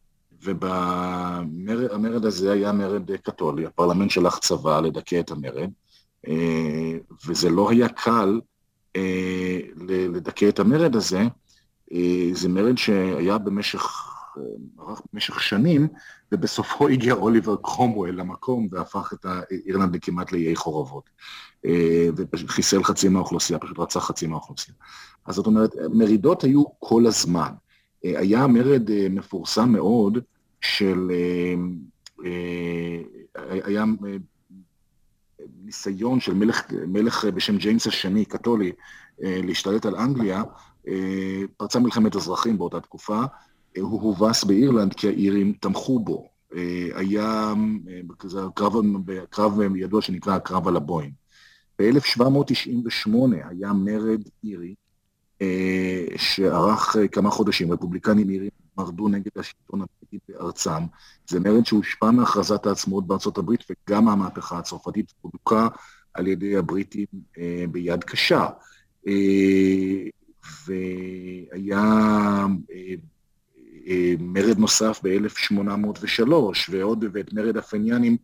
ובמרד 0.43 2.25
הזה 2.25 2.51
היה 2.51 2.72
מרד 2.72 3.12
קתולי, 3.12 3.65
הפרלמנט 3.65 4.12
שלח 4.12 4.38
צבא 4.38 4.79
לדכא 4.79 5.19
את 5.19 5.31
המרד, 5.31 5.69
וזה 7.27 7.50
לא 7.50 7.69
היה 7.69 7.89
קל 7.89 8.39
לדכא 9.88 10.50
את 10.50 10.60
המרד 10.60 10.96
הזה, 10.96 11.22
זה 12.34 12.50
מרד 12.50 12.77
שהיה 12.77 13.38
במשך, 13.38 14.07
ערך 14.79 15.01
במשך 15.13 15.41
שנים, 15.41 15.88
ובסופו 16.32 16.88
הגיע 16.88 17.13
אוליבר 17.13 17.56
קרומוול 17.56 18.10
למקום 18.10 18.67
והפך 18.72 19.13
את 19.13 19.25
אירלנד 19.65 19.96
לכמעט 19.96 20.32
לאיי 20.32 20.56
חורבות. 20.56 21.10
אה, 21.65 22.10
וחיסל 22.34 22.84
חצי 22.84 23.10
מהאוכלוסייה, 23.10 23.60
פשוט 23.60 23.79
רצח 23.79 24.00
חצי 24.00 24.27
מהאוכלוסייה. 24.27 24.75
אז 25.25 25.36
זאת 25.36 25.46
אומרת, 25.46 25.75
מרידות 25.94 26.44
היו 26.44 26.63
כל 26.79 27.06
הזמן. 27.06 27.51
אה, 28.06 28.20
היה 28.20 28.48
מרד 28.48 28.89
מפורסם 29.10 29.70
מאוד 29.70 30.17
של, 30.62 31.12
היה 33.36 33.84
ניסיון 35.63 36.20
של 36.20 36.34
מלך, 36.34 36.62
מלך 36.88 37.25
בשם 37.25 37.58
ג'יימס 37.58 37.88
השני, 37.88 38.25
קתולי, 38.25 38.72
להשתלט 39.20 39.86
על 39.86 39.96
אנגליה, 39.96 40.44
אה, 40.88 41.41
פרצה 41.58 41.79
מלחמת 41.79 42.15
אזרחים 42.15 42.58
באותה 42.58 42.79
תקופה, 42.79 43.20
אה, 43.20 43.25
הוא 43.79 44.01
הובס 44.01 44.43
באירלנד 44.43 44.93
כי 44.93 45.07
האירים 45.07 45.53
תמכו 45.60 46.00
בו. 46.00 46.29
אה, 46.55 46.88
היה 46.96 47.53
כזה 48.19 48.39
קרב, 48.55 48.74
קרב 49.29 49.75
ידוע 49.75 50.01
שנקרא 50.01 50.36
הקרב 50.36 50.67
על 50.67 50.75
הבוין. 50.75 51.12
ב-1798 51.79 53.12
היה 53.50 53.74
מרד 53.74 54.22
אירי 54.43 54.75
שערך 56.17 56.96
כמה 57.12 57.29
חודשים, 57.29 57.72
רפובליקנים 57.72 58.29
אירים 58.29 58.50
מרדו 58.77 59.07
נגד 59.07 59.31
השלטון 59.36 59.81
הבריטי 59.81 60.17
בארצם. 60.29 60.84
זה 61.29 61.39
מרד 61.39 61.65
שהושפע 61.65 62.12
מהכרזת 62.12 62.65
העצמאות 62.65 63.07
בארצות 63.07 63.38
הברית 63.38 63.63
וגם 63.69 64.05
מהמהפכה 64.05 64.57
הצרפתית, 64.57 65.13
הודוקה 65.22 65.67
על 66.13 66.27
ידי 66.27 66.57
הבריטים 66.57 67.05
ביד 67.72 68.03
קשה. 68.03 68.48
והיה 70.67 71.79
אה, 71.79 72.46
אה, 72.72 72.93
מרד 74.20 74.58
נוסף 74.58 75.00
ב-1803, 75.03 76.32
ועוד 76.70 77.06
ואת 77.13 77.34
מרד 77.34 77.58
הפניאנים 77.58 78.17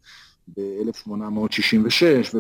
ב-1866, 0.58 2.36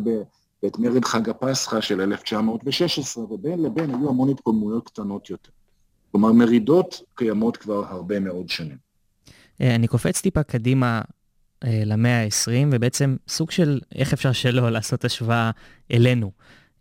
ואת 0.64 0.80
מרד 0.80 1.06
חג 1.06 1.30
הפסחא 1.30 1.82
של 1.82 2.02
1916, 2.02 3.24
ובין 3.24 3.64
לבין 3.64 3.90
היו 3.90 4.10
המון 4.10 4.30
התקוממויות 4.30 4.88
קטנות 4.88 5.30
יותר. 5.30 5.52
כלומר, 6.12 6.32
מרידות 6.32 7.02
קיימות 7.16 7.58
כבר 7.58 7.86
הרבה 7.90 8.20
מאוד 8.20 8.50
שנים. 8.50 8.78
אה, 9.62 9.76
אני 9.76 9.88
קופץ 9.88 10.22
טיפה 10.22 10.44
קדימה 10.44 11.02
למאה 11.66 12.24
ה-20, 12.24 12.68
ובעצם 12.72 13.16
סוג 13.28 13.52
של 13.52 13.80
איך 13.96 14.14
אפשר 14.14 14.32
שלא 14.32 14.70
לעשות 14.72 15.06
השוואה 15.06 15.52
אלינו. 15.92 16.32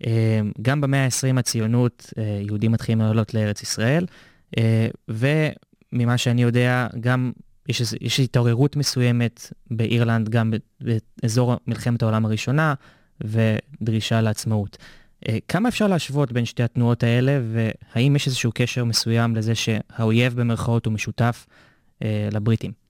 אמ, 0.06 0.52
גם 0.62 0.80
במאה 0.80 1.04
ה-20 1.04 1.38
הציונות, 1.38 2.12
אה, 2.18 2.40
יהודים 2.46 2.72
מתחילים 2.72 3.00
לעלות 3.00 3.34
לארץ 3.34 3.62
ישראל, 3.62 4.06
אה, 4.58 4.88
וממה 5.92 6.18
שאני 6.18 6.42
יודע, 6.42 6.86
גם 7.00 7.32
יש, 7.68 7.94
יש 8.00 8.20
התעוררות 8.20 8.76
מסוימת 8.76 9.52
באירלנד, 9.70 10.28
גם 10.28 10.52
באזור 11.22 11.56
מלחמת 11.66 12.02
העולם 12.02 12.24
הראשונה, 12.24 12.74
ודרישה 13.20 14.20
לעצמאות. 14.20 14.78
אה, 15.28 15.38
כמה 15.48 15.68
אפשר 15.68 15.86
להשוות 15.86 16.32
בין 16.32 16.44
שתי 16.44 16.62
התנועות 16.62 17.02
האלה, 17.02 17.40
והאם 17.52 18.16
יש 18.16 18.26
איזשהו 18.26 18.50
קשר 18.54 18.84
מסוים 18.84 19.36
לזה 19.36 19.54
שהאויב 19.54 20.40
במרכאות 20.40 20.86
הוא 20.86 20.92
משותף 20.94 21.46
לבריטים? 22.32 22.82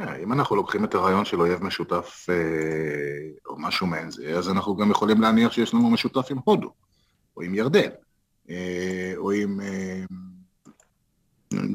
אה, 0.00 0.16
אם 0.16 0.32
אנחנו 0.32 0.56
לוקחים 0.56 0.84
את 0.84 0.94
הרעיון 0.94 1.24
של 1.24 1.40
אויב 1.40 1.64
משותף 1.64 2.26
אה, 2.28 2.34
או 3.46 3.56
משהו 3.58 3.86
מעין 3.86 4.10
זה, 4.10 4.38
אז 4.38 4.48
אנחנו 4.48 4.76
גם 4.76 4.90
יכולים 4.90 5.20
להניח 5.20 5.52
שיש 5.52 5.74
לנו 5.74 5.90
משותף 5.90 6.26
עם 6.30 6.38
הודו, 6.44 6.72
או 7.36 7.42
עם 7.42 7.54
ירדן, 7.54 7.90
אה, 8.50 9.12
או 9.16 9.30
עם 9.30 9.60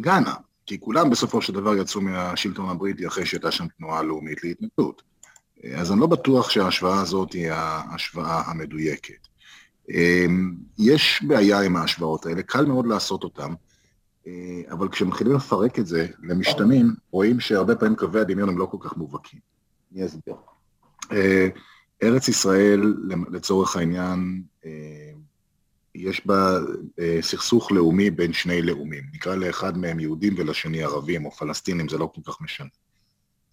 גאנה, 0.02 0.34
כי 0.66 0.80
כולם 0.80 1.10
בסופו 1.10 1.42
של 1.42 1.54
דבר 1.54 1.76
יצאו 1.76 2.02
מהשלטון 2.02 2.70
הבריטי 2.70 3.08
אחרי 3.08 3.26
שהייתה 3.26 3.52
שם 3.52 3.66
תנועה 3.78 4.04
לאומית 4.04 4.44
להתנגדות. 4.44 5.02
אז 5.76 5.92
אני 5.92 6.00
לא 6.00 6.08
בטוח 6.08 6.50
שההשוואה 6.50 7.02
הזאת 7.02 7.34
היא 7.34 7.52
ההשוואה 7.52 8.42
המדויקת. 8.46 9.28
יש 10.80 11.24
בעיה 11.28 11.62
עם 11.62 11.76
ההשוואות 11.76 12.26
האלה, 12.26 12.44
קל 12.44 12.66
מאוד 12.66 12.88
לעשות 12.88 13.24
אותן, 13.24 13.54
אבל 14.72 14.90
כשמתחילים 14.90 15.34
לפרק 15.34 15.80
את 15.80 15.88
זה 15.88 16.08
למשתנים, 16.24 16.94
רואים 17.12 17.40
שהרבה 17.40 17.76
פעמים 17.76 17.96
קווי 17.96 18.22
הדמיון 18.22 18.50
הם 18.50 18.58
לא 18.58 18.66
כל 18.66 18.78
כך 18.80 18.98
מובהקים. 18.98 19.40
אני 19.94 20.06
אסביר. 20.06 20.36
ארץ 22.04 22.28
ישראל, 22.28 22.94
לצורך 23.32 23.76
העניין, 23.76 24.44
יש 25.96 26.28
בה 26.28 26.58
אה, 27.00 27.18
סכסוך 27.22 27.72
לאומי 27.72 28.10
בין 28.10 28.34
שני 28.34 28.62
לאומים. 28.62 29.04
נקרא 29.14 29.36
לאחד 29.36 29.78
מהם 29.78 30.00
יהודים 30.00 30.34
ולשני 30.38 30.84
ערבים 30.84 31.26
או 31.26 31.32
פלסטינים, 31.32 31.90
זה 31.90 31.98
לא 31.98 32.12
כל 32.16 32.22
כך 32.26 32.42
משנה. 32.42 32.68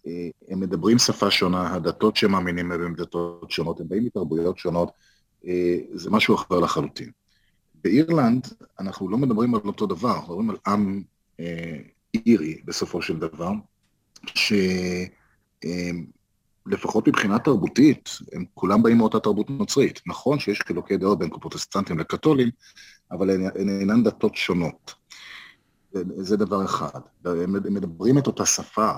אה, 0.07 0.29
הם 0.49 0.59
מדברים 0.59 0.99
שפה 0.99 1.31
שונה, 1.31 1.73
הדתות 1.73 2.15
שהם 2.15 2.31
מאמינים 2.31 2.71
הן 2.71 2.95
דתות 2.95 3.51
שונות, 3.51 3.79
הם 3.79 3.87
באים 3.87 4.05
מתרבויות 4.05 4.57
שונות, 4.57 4.91
אה, 5.47 5.77
זה 5.93 6.09
משהו 6.11 6.35
אחר 6.35 6.59
לחלוטין. 6.59 7.11
באירלנד 7.83 8.47
אנחנו 8.79 9.09
לא 9.09 9.17
מדברים 9.17 9.55
על 9.55 9.61
אותו 9.65 9.85
דבר, 9.85 10.15
אנחנו 10.15 10.33
מדברים 10.33 10.49
על 10.49 10.57
עם 10.67 11.03
אירי 12.25 12.61
בסופו 12.65 13.01
של 13.01 13.19
דבר, 13.19 13.51
ש... 14.25 14.53
לפחות 16.65 17.07
מבחינה 17.07 17.39
תרבותית, 17.39 18.09
הם 18.33 18.45
כולם 18.53 18.83
באים 18.83 18.97
מאותה 18.97 19.19
תרבות 19.19 19.49
נוצרית. 19.49 20.01
נכון 20.07 20.39
שיש 20.39 20.61
חילוקי 20.61 20.97
דעות 20.97 21.19
בין 21.19 21.29
פרוטסטנטים 21.29 21.99
לקתולים, 21.99 22.49
אבל 23.11 23.29
הן 23.29 23.69
אינן 23.79 24.03
דתות 24.03 24.35
שונות. 24.35 24.93
זה 26.17 26.37
דבר 26.37 26.65
אחד. 26.65 26.99
הם 27.25 27.73
מדברים 27.73 28.17
את 28.17 28.27
אותה 28.27 28.45
שפה, 28.45 28.91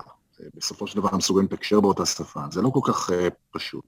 בסופו 0.55 0.88
של 0.88 1.00
דבר 1.00 1.10
הם 1.12 1.17
מסוגלים 1.17 1.48
לתקשר 1.51 1.79
באותה 1.79 2.05
שפה, 2.05 2.39
זה 2.51 2.62
לא 2.62 2.69
כל 2.69 2.79
כך 2.84 3.10
uh, 3.10 3.13
פשוט. 3.51 3.86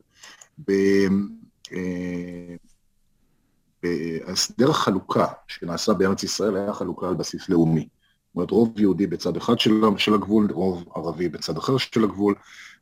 בהסדר 3.84 4.69
החלוקה 4.69 5.25
שנעשה 5.48 5.93
בארץ 5.93 6.24
ישראל 6.24 6.55
היה 6.55 6.74
חלוקה 6.74 7.07
על 7.07 7.13
בסיס 7.13 7.50
לאומי. 7.50 7.88
זאת 8.27 8.36
אומרת, 8.36 8.51
רוב 8.51 8.79
יהודי 8.79 9.07
בצד 9.07 9.38
אחד 9.38 9.60
של 9.98 10.13
הגבול, 10.13 10.51
רוב 10.51 10.86
ערבי 10.96 11.29
בצד 11.29 11.57
אחר 11.57 11.77
של 11.77 12.03
הגבול, 12.03 12.36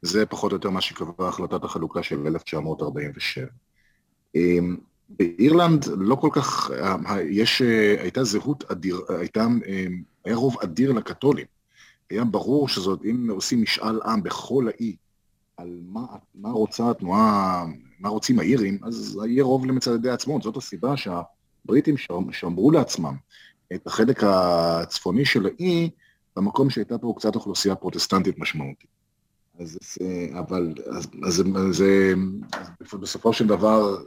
זה 0.06 0.26
פחות 0.26 0.52
או 0.52 0.56
יותר 0.56 0.70
מה 0.70 0.82
שקבעה 0.82 1.30
החלטת 1.30 1.64
החלוקה 1.64 2.04
של 2.04 2.28
1947. 2.28 3.46
אמ, 4.36 4.78
באירלנד 5.10 5.86
לא 5.98 6.16
כל 6.16 6.30
כך, 6.32 6.72
יש, 7.30 7.62
הייתה 8.00 8.24
זהות 8.24 8.72
אדיר, 8.72 9.02
הייתה, 9.20 9.46
אמ, 9.46 10.04
היה 10.26 10.36
רוב 10.36 10.56
אדיר 10.64 10.92
לקתולים. 10.92 11.46
היה 12.10 12.24
ברור 12.24 12.68
שזאת, 12.68 13.06
אם 13.06 13.28
עושים 13.32 13.62
משאל 13.62 14.02
עם 14.02 14.24
בכל 14.24 14.68
האי, 14.68 14.96
על 15.58 15.82
מה, 15.88 16.06
מה 16.36 16.50
רוצה 16.50 16.90
התנועה, 16.90 17.66
מה 18.00 18.10
רוצים 18.10 18.40
האירים, 18.40 18.80
אז 18.84 19.20
יהיה 19.28 19.44
רוב 19.44 19.66
למצדדי 19.66 20.10
עצמאות. 20.10 20.42
זאת 20.42 20.58
הסיבה 20.58 20.94
שהבריטים 20.98 21.96
שמרו 22.32 22.72
לעצמם 22.72 23.16
את 23.74 23.88
החלק 23.88 24.24
הצפוני 24.24 25.26
של 25.26 25.46
האי, 25.46 25.90
במקום 26.36 26.70
שהייתה 26.70 26.98
פה 26.98 27.14
קצת 27.18 27.36
אוכלוסייה 27.36 27.76
פרוטסטנטית 27.76 28.40
משמעותית. 28.40 28.95
אז, 29.60 29.78
אבל, 30.40 30.74
אז, 30.92 31.08
אז, 31.24 31.44
אז, 31.56 31.84
אז 32.82 33.00
בסופו 33.00 33.34
של 33.34 33.48
דבר, 33.48 33.98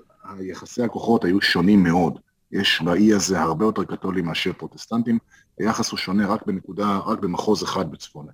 יחסי 0.41 0.83
הכוחות 0.83 1.25
היו 1.25 1.41
שונים 1.41 1.83
מאוד. 1.83 2.19
יש 2.53 2.83
באי 2.83 3.13
הזה 3.13 3.41
הרבה 3.41 3.65
יותר 3.65 3.85
קתולים 3.85 4.25
מאשר 4.25 4.53
פרוטסטנטים, 4.53 5.19
היחס 5.59 5.91
הוא 5.91 5.99
שונה 5.99 6.27
רק 6.27 6.47
בנקודה, 6.47 6.99
רק 6.99 7.19
במחוז 7.19 7.65
אחד 7.65 7.91
בצפון. 7.91 8.27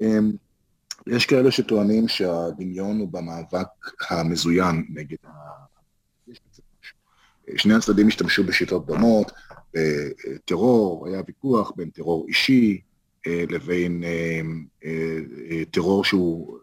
אמ, 0.00 0.32
יש 1.06 1.26
כאלה 1.26 1.50
שטוענים 1.50 2.08
שהדמיון 2.08 2.98
הוא 3.00 3.08
במאבק 3.08 3.68
המזוין 4.10 4.86
נגד 4.88 5.16
ה... 5.26 5.30
שני 7.56 7.74
הצדדים 7.74 8.08
השתמשו 8.08 8.44
בשיטות 8.44 8.86
דומות, 8.86 9.32
בטרור, 9.74 11.08
היה 11.08 11.22
ויכוח 11.26 11.72
בין 11.76 11.90
טרור 11.90 12.24
אישי 12.28 12.80
אה, 12.80 12.85
לבין 13.26 14.04
אה, 14.04 14.40
אה, 14.84 15.64
טרור 15.70 16.04
שהוא, 16.04 16.58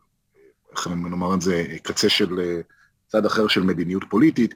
איך 0.71 0.88
נאמר 0.88 1.36
את 1.36 1.41
זה, 1.41 1.65
קצה 1.84 2.10
של 2.10 2.62
צד 3.08 3.26
אחר 3.26 3.47
של 3.47 3.63
מדיניות 3.63 4.04
פוליטית, 4.10 4.56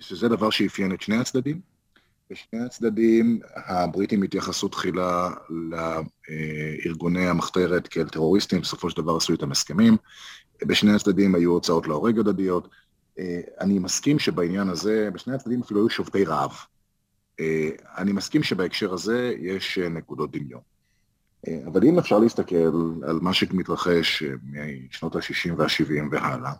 שזה 0.00 0.28
דבר 0.28 0.50
שאפיין 0.50 0.92
את 0.92 1.00
שני 1.00 1.16
הצדדים. 1.16 1.60
בשני 2.30 2.60
הצדדים 2.60 3.40
הבריטים 3.56 4.22
התייחסו 4.22 4.68
תחילה 4.68 5.30
לארגוני 5.50 7.26
המחתרת 7.26 7.88
כאל 7.88 8.08
טרוריסטים, 8.08 8.60
בסופו 8.60 8.90
של 8.90 8.96
דבר 9.02 9.16
עשו 9.16 9.32
איתם 9.32 9.50
הסכמים. 9.50 9.96
בשני 10.64 10.94
הצדדים 10.94 11.34
היו 11.34 11.50
הוצאות 11.50 11.86
להורג 11.86 12.18
הדדיות. 12.18 12.68
אני 13.60 13.78
מסכים 13.78 14.18
שבעניין 14.18 14.68
הזה, 14.68 15.08
בשני 15.12 15.34
הצדדים 15.34 15.60
אפילו 15.60 15.80
היו 15.80 15.90
שובתי 15.90 16.24
רעב. 16.24 16.52
אה, 17.40 17.70
אני 17.98 18.12
מסכים 18.12 18.42
שבהקשר 18.42 18.92
הזה 18.92 19.34
יש 19.38 19.78
אה, 19.78 19.88
נקודות 19.88 20.30
דמיון. 20.30 20.60
אה, 21.48 21.60
אבל 21.66 21.84
אם 21.84 21.98
אפשר 21.98 22.18
להסתכל 22.18 22.72
על 23.02 23.18
מה 23.22 23.32
שמתרחש 23.32 24.22
משנות 24.88 25.16
ה-60 25.16 25.52
וה-70 25.56 26.02
והלאה, 26.10 26.52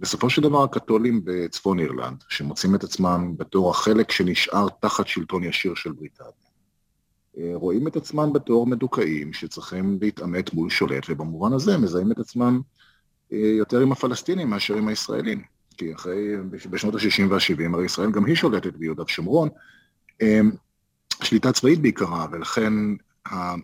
בסופו 0.00 0.30
של 0.30 0.42
דבר 0.42 0.62
הקתולים 0.62 1.20
בצפון 1.24 1.78
אירלנד, 1.78 2.24
שמוצאים 2.28 2.74
את 2.74 2.84
עצמם 2.84 3.34
בתור 3.36 3.70
החלק 3.70 4.10
שנשאר 4.10 4.68
תחת 4.80 5.06
שלטון 5.06 5.44
ישיר 5.44 5.74
של 5.74 5.92
בריטניה, 5.92 6.30
רואים 7.54 7.86
את 7.86 7.96
עצמם 7.96 8.32
בתור 8.32 8.66
מדוכאים 8.66 9.32
שצריכים 9.32 9.98
להתעמת 10.00 10.54
מול 10.54 10.70
שולט, 10.70 11.06
ובמובן 11.08 11.52
הזה 11.52 11.78
מזהים 11.78 12.12
את 12.12 12.18
עצמם 12.18 12.60
יותר 13.30 13.80
עם 13.80 13.92
הפלסטינים 13.92 14.50
מאשר 14.50 14.76
עם 14.76 14.88
הישראלים. 14.88 15.42
כי 15.72 15.94
אחרי, 15.94 16.36
בשנות 16.70 16.94
ה-60 16.94 17.26
וה-70, 17.30 17.74
הרי 17.74 17.84
ישראל 17.84 18.10
גם 18.10 18.24
היא 18.24 18.34
שולטת 18.34 18.76
ביהודה 18.76 19.02
ושומרון, 19.02 19.48
אמ, 20.22 20.50
שליטה 21.22 21.52
צבאית 21.52 21.78
בעיקרה, 21.78 22.26
ולכן 22.32 22.72
אמ, 23.32 23.60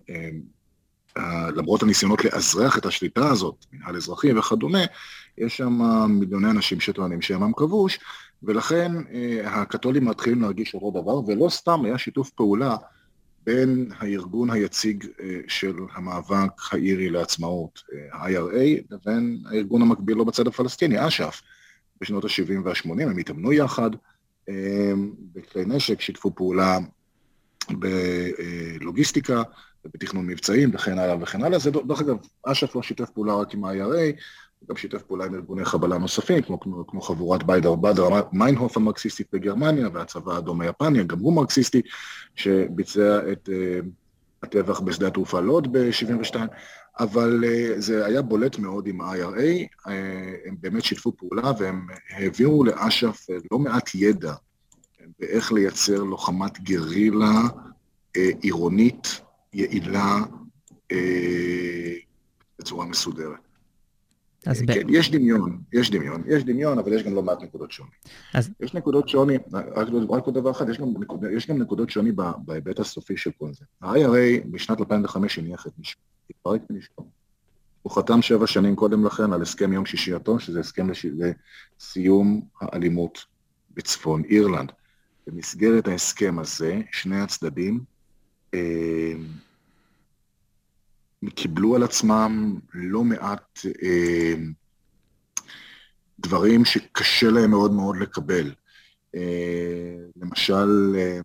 למרות 1.56 1.82
הניסיונות 1.82 2.24
לאזרח 2.24 2.78
את 2.78 2.86
השליטה 2.86 3.30
הזאת, 3.30 3.66
מנהל 3.72 3.96
אזרחי 3.96 4.32
וכדומה, 4.32 4.84
יש 5.38 5.56
שם 5.56 5.78
מיליוני 6.08 6.50
אנשים 6.50 6.80
שטוענים 6.80 7.22
שהם 7.22 7.42
עם 7.42 7.52
כבוש, 7.52 7.98
ולכן 8.42 8.92
אה, 9.12 9.60
הקתולים 9.60 10.04
מתחילים 10.04 10.42
להרגיש 10.42 10.74
אותו 10.74 11.02
דבר, 11.02 11.30
ולא 11.30 11.48
סתם 11.48 11.84
היה 11.84 11.98
שיתוף 11.98 12.30
פעולה 12.30 12.76
בין 13.46 13.90
הארגון 13.98 14.50
היציג 14.50 15.06
אה, 15.20 15.40
של 15.48 15.76
המאבק 15.94 16.72
האירי 16.72 17.10
לעצמאות, 17.10 17.82
ה-IRA, 18.12 18.54
אה, 18.54 18.74
לבין 18.90 19.42
הארגון 19.50 19.82
המקביל 19.82 20.16
לו 20.16 20.24
בצד 20.24 20.46
הפלסטיני, 20.46 21.06
אש"ף. 21.06 21.42
בשנות 22.00 22.24
ה-70 22.24 22.60
וה-80, 22.64 23.02
הם 23.02 23.18
התאמנו 23.18 23.52
יחד 23.52 23.90
אמ, 24.48 25.12
בכלי 25.32 25.64
נשק, 25.66 26.00
שיתפו 26.00 26.34
פעולה 26.34 26.78
בלוגיסטיקה 27.70 29.42
ובתכנון 29.84 30.26
מבצעים 30.26 30.70
וכן 30.74 30.98
הלאה 30.98 31.16
וכן 31.20 31.44
הלאה. 31.44 31.58
זה, 31.58 31.70
דרך 31.70 32.00
אגב, 32.00 32.16
אש"ף 32.46 32.76
לא 32.76 32.82
שיתף 32.82 33.10
פעולה 33.10 33.34
רק 33.34 33.54
עם 33.54 33.64
ה-IRA, 33.64 34.20
הוא 34.60 34.68
גם 34.68 34.76
שיתף 34.76 35.02
פעולה 35.02 35.24
עם 35.24 35.34
ארגוני 35.34 35.64
חבלה 35.64 35.98
נוספים, 35.98 36.42
כמו, 36.42 36.60
כמו, 36.60 36.86
כמו 36.86 37.00
חבורת 37.00 37.42
ביידר 37.42 37.74
בדר 37.74 38.08
מיינהוף 38.32 38.76
המרקסיסטית 38.76 39.26
בגרמניה, 39.32 39.88
והצבא 39.92 40.32
האדום 40.32 40.60
היפני, 40.60 41.04
גם 41.04 41.18
הוא 41.18 41.32
מרקסיסטי, 41.32 41.82
שביצע 42.34 43.32
את 43.32 43.48
uh, 43.48 43.86
הטבח 44.42 44.80
בשדה 44.80 45.06
התעופה 45.06 45.40
לוד 45.40 45.72
ב-72. 45.72 46.36
אבל 46.98 47.44
אה, 47.44 47.80
זה 47.80 48.06
היה 48.06 48.22
בולט 48.22 48.58
מאוד 48.58 48.86
עם 48.86 49.00
ה-IRA, 49.00 49.66
אה, 49.88 50.34
הם 50.44 50.56
באמת 50.60 50.84
שיתפו 50.84 51.12
פעולה 51.16 51.52
והם 51.58 51.86
העבירו 52.10 52.64
לאש"ף 52.64 53.26
אה, 53.30 53.36
לא 53.52 53.58
מעט 53.58 53.90
ידע 53.94 54.34
באיך 55.20 55.52
לייצר 55.52 56.02
לוחמת 56.02 56.60
גרילה 56.60 57.42
עירונית, 58.42 59.20
יעילה, 59.52 60.18
בצורה 62.58 62.86
מסודרת. 62.86 63.38
אז 64.46 64.62
כן, 64.66 64.86
ב... 64.86 64.90
יש 64.90 65.10
דמיון, 65.10 65.60
יש 65.72 65.90
דמיון, 65.90 66.22
יש 66.26 66.44
דמיון, 66.44 66.78
אבל 66.78 66.92
יש 66.92 67.02
גם 67.02 67.14
לא 67.14 67.22
מעט 67.22 67.42
נקודות 67.42 67.72
שוני. 67.72 67.90
אז... 68.34 68.50
יש 68.60 68.74
נקודות 68.74 69.08
שוני, 69.08 69.36
רק, 69.52 69.88
רק 70.10 70.24
עוד 70.24 70.34
דבר 70.34 70.50
אחד, 70.50 70.68
יש 70.68 70.78
גם, 70.78 70.88
נקוד, 71.00 71.24
יש 71.36 71.46
גם 71.46 71.58
נקודות 71.58 71.90
שוני 71.90 72.12
בהיבט 72.38 72.78
הסופי 72.78 73.16
של 73.16 73.30
כל 73.38 73.52
זה. 73.52 73.64
ה-IRA 73.82 74.46
בשנת 74.50 74.80
2005 74.80 75.38
הניח 75.38 75.66
את 75.66 75.72
נשמע. 75.78 76.02
התפרק 76.30 76.62
ונשכח. 76.70 77.02
הוא 77.82 77.92
חתם 77.92 78.22
שבע 78.22 78.46
שנים 78.46 78.76
קודם 78.76 79.06
לכן 79.06 79.32
על 79.32 79.42
הסכם 79.42 79.72
יום 79.72 79.86
שישייתו, 79.86 80.40
שזה 80.40 80.60
הסכם 80.60 80.90
לש... 80.90 81.06
לסיום 81.78 82.40
האלימות 82.60 83.24
בצפון 83.70 84.24
אירלנד. 84.24 84.72
במסגרת 85.26 85.88
ההסכם 85.88 86.38
הזה, 86.38 86.80
שני 86.92 87.20
הצדדים 87.20 87.80
אה, 88.54 89.12
קיבלו 91.34 91.76
על 91.76 91.82
עצמם 91.82 92.58
לא 92.74 93.04
מעט 93.04 93.58
אה, 93.82 94.34
דברים 96.18 96.64
שקשה 96.64 97.30
להם 97.30 97.50
מאוד 97.50 97.72
מאוד 97.72 97.96
לקבל. 97.96 98.52
אה, 99.14 99.96
למשל, 100.16 100.94
אה, 100.98 101.20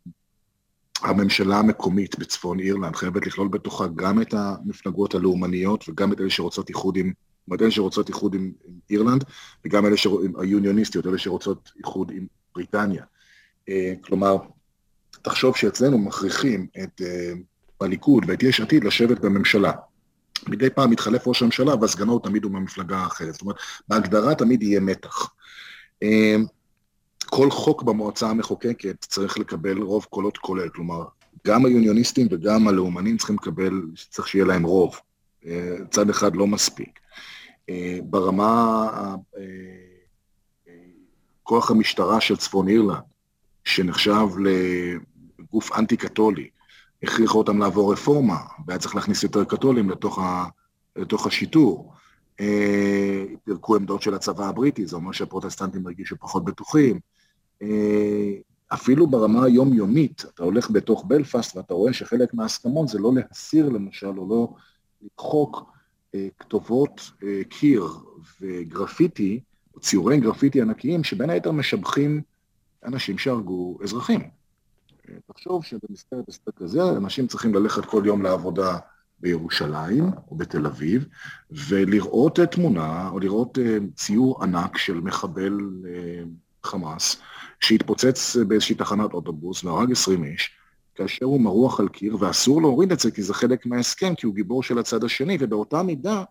הממשלה 1.04 1.60
המקומית 1.60 2.20
בצפון 2.20 2.60
אירלנד 2.60 2.96
חייבת 2.96 3.28
לכלול 3.28 3.48
בתוכה 3.48 3.88
גם 3.96 4.22
את 4.22 4.34
המפלגות 4.34 5.16
הלאומניות 5.16 5.90
וגם 5.90 6.14
את 6.14 6.20
אלה 6.20 6.30
שרוצות 6.30 6.70
איחוד 6.70 6.98
עם, 6.98 7.14
זאת 7.48 7.62
אלה 7.62 7.72
שרוצות 7.72 8.10
איחוד 8.10 8.34
עם, 8.34 8.52
עם 8.68 8.74
אירלנד, 8.90 9.24
וגם 9.66 9.86
אלה 9.86 9.98
שרוצות, 9.98 10.32
היוניוניסטיות, 10.40 11.08
אלה 11.08 11.18
שרוצות 11.18 11.72
איחוד 11.80 12.12
עם 12.12 12.28
בריטניה. 12.56 13.04
אה, 13.70 13.94
כלומר, 14.02 14.38
תחשוב 15.22 15.58
שאצלנו 15.58 15.98
מכריחים 15.98 16.68
את 16.84 17.02
אה, 17.02 17.34
הליכוד 17.82 18.24
ואת 18.28 18.44
יש 18.44 18.62
עתיד 18.62 18.84
לשבת 18.84 19.20
בממשלה. 19.20 19.72
מדי 20.48 20.70
פעם 20.70 20.90
מתחלף 20.90 21.28
ראש 21.28 21.42
הממשלה 21.42 21.76
והסגנו 21.76 22.20
תמיד 22.20 22.44
הוא 22.44 22.52
מהמפלגה 22.52 22.98
האחרת. 22.98 23.34
זאת 23.34 23.42
אומרת, 23.42 23.56
בהגדרה 23.88 24.36
תמיד 24.36 24.64
יהיה 24.64 24.80
מתח. 24.80 25.30
כל 27.36 27.52
חוק 27.52 27.84
במועצה 27.84 28.30
המחוקקת 28.30 28.96
צריך 29.02 29.40
לקבל 29.40 29.82
רוב 29.82 30.06
קולות 30.10 30.38
כולל, 30.38 30.70
כלומר, 30.70 31.04
גם 31.48 31.66
היוניוניסטים 31.66 32.28
וגם 32.32 32.68
הלאומנים 32.68 33.18
צריכים 33.18 33.36
לקבל, 33.36 33.82
צריך 34.10 34.28
שיהיה 34.28 34.46
להם 34.46 34.64
רוב. 34.64 35.00
אה, 35.46 35.76
צד 35.92 36.10
אחד 36.10 36.36
לא 36.36 36.48
מספיק. 36.48 37.00
אה, 37.70 38.00
ברמה, 38.04 38.88
אה, 39.38 40.74
כוח 41.44 41.72
המשטרה 41.72 42.22
של 42.22 42.38
צפון 42.38 42.68
אירלנד, 42.68 43.02
שנחשב 43.66 44.28
לגוף 45.40 45.72
אנטי-קתולי, 45.78 46.50
הכריחו 47.04 47.38
אותם 47.38 47.60
לעבור 47.60 47.94
רפורמה, 47.94 48.38
והיה 48.68 48.80
צריך 48.80 48.96
להכניס 48.96 49.24
יותר 49.24 49.44
קתולים 49.44 49.90
לתוך, 49.90 50.20
ה, 50.20 50.46
לתוך 50.96 51.28
השיטור. 51.28 51.94
פירקו 53.44 53.76
עמדות 53.76 54.02
של 54.02 54.14
הצבא 54.14 54.48
הבריטי, 54.50 54.86
זה 54.86 54.96
אומר 54.96 55.12
שהפרוטסטנטים 55.12 55.86
הרגישו 55.86 56.16
פחות 56.20 56.46
בטוחים. 56.46 57.00
אפילו 58.74 59.08
ברמה 59.08 59.46
היומיומית, 59.46 60.26
אתה 60.34 60.44
הולך 60.44 60.70
בתוך 60.72 61.06
בלפאסט 61.08 61.56
ואתה 61.58 61.74
רואה 61.74 61.94
שחלק 61.94 62.34
מההסכמות 62.34 62.88
זה 62.88 63.00
לא 63.00 63.12
להסיר 63.14 63.70
למשל, 63.70 64.20
או 64.20 64.30
לא 64.30 64.54
למחוק 65.02 65.72
אה, 66.16 66.28
כתובות 66.40 67.12
אה, 67.24 67.42
קיר 67.50 67.88
וגרפיטי, 68.42 69.40
או 69.76 69.80
ציורי 69.80 70.20
גרפיטי 70.20 70.62
ענקיים, 70.62 71.04
שבין 71.04 71.30
היתר 71.30 71.52
משבחים 71.52 72.22
אנשים 72.86 73.18
שהרגו 73.18 73.78
אזרחים. 73.84 74.22
אה, 75.10 75.16
תחשוב 75.34 75.64
שבמסגרת 75.64 76.30
הספק 76.30 76.58
כזה, 76.58 76.82
אנשים 76.84 77.28
צריכים 77.28 77.54
ללכת 77.54 77.86
כל 77.86 78.04
יום 78.06 78.24
לעבודה 78.24 78.78
בירושלים 79.20 80.12
או 80.32 80.36
בתל 80.36 80.66
אביב, 80.66 81.06
ולראות 81.52 82.40
תמונה, 82.40 83.10
או 83.10 83.20
לראות 83.20 83.58
ציור 83.96 84.44
ענק 84.44 84.78
של 84.78 84.94
מחבל 84.94 85.58
חמאס, 86.64 87.22
שהתפוצץ 87.64 88.36
באיזושהי 88.48 88.76
תחנת 88.76 89.14
אוטובוס 89.14 89.64
והרג 89.64 89.92
20 89.92 90.24
איש, 90.24 90.52
כאשר 90.96 91.26
הוא 91.26 91.42
מרוח 91.42 91.80
על 91.80 91.90
קיר, 91.90 92.18
ואסור 92.20 92.62
להוריד 92.62 92.92
את 92.92 93.00
זה 93.00 93.12
כי 93.12 93.24
זה 93.24 93.34
חלק 93.34 93.66
מההסכם, 93.66 94.16
כי 94.16 94.26
הוא 94.26 94.36
גיבור 94.36 94.64
של 94.64 94.80
הצד 94.80 95.04
השני, 95.04 95.38
ובאותה 95.40 95.84
מידה, 95.84 96.24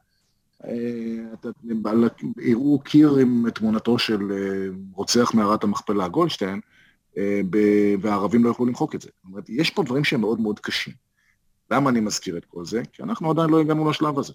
הראו 2.48 2.76
אה, 2.76 2.82
קיר 2.84 3.16
עם 3.16 3.50
תמונתו 3.50 3.98
של 3.98 4.32
אה, 4.32 4.66
רוצח 4.92 5.34
מערת 5.34 5.64
המכפלה 5.64 6.08
גולדשטיין, 6.08 6.60
אה, 7.18 7.40
והערבים 8.00 8.44
לא 8.44 8.50
יכלו 8.50 8.66
למחוק 8.66 8.94
את 8.94 9.00
זה. 9.00 9.08
זאת 9.08 9.30
אומרת, 9.30 9.48
יש 9.48 9.70
פה 9.70 9.82
דברים 9.82 10.04
שהם 10.04 10.20
מאוד 10.20 10.40
מאוד 10.40 10.60
קשים. 10.60 10.94
למה 11.70 11.90
אני 11.90 12.00
מזכיר 12.00 12.36
את 12.36 12.44
כל 12.44 12.64
זה? 12.64 12.82
כי 12.92 13.02
אנחנו 13.02 13.30
עדיין 13.30 13.50
לא 13.50 13.60
הגענו 13.60 13.90
לשלב 13.90 14.18
הזה. 14.18 14.32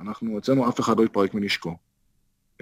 אנחנו, 0.00 0.38
אצלנו 0.38 0.68
אף 0.68 0.80
אחד 0.80 0.98
לא 0.98 1.04
יתפרק 1.04 1.34
מנשקו. 1.34 1.76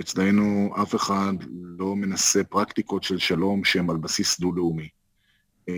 אצלנו 0.00 0.74
אף 0.82 0.94
אחד 0.94 1.34
לא 1.78 1.96
מנסה 1.96 2.44
פרקטיקות 2.44 3.04
של 3.04 3.18
שלום 3.18 3.64
שהן 3.64 3.90
על 3.90 3.96
בסיס 3.96 4.40
דו-לאומי. 4.40 4.88
אה, 5.68 5.74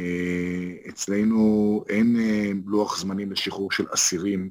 אצלנו 0.89 1.85
אין 1.89 2.17
אה, 2.21 2.51
לוח 2.67 2.99
זמנים 2.99 3.33
לשחרור 3.33 3.73
של 3.73 3.85
אסירים 3.95 4.51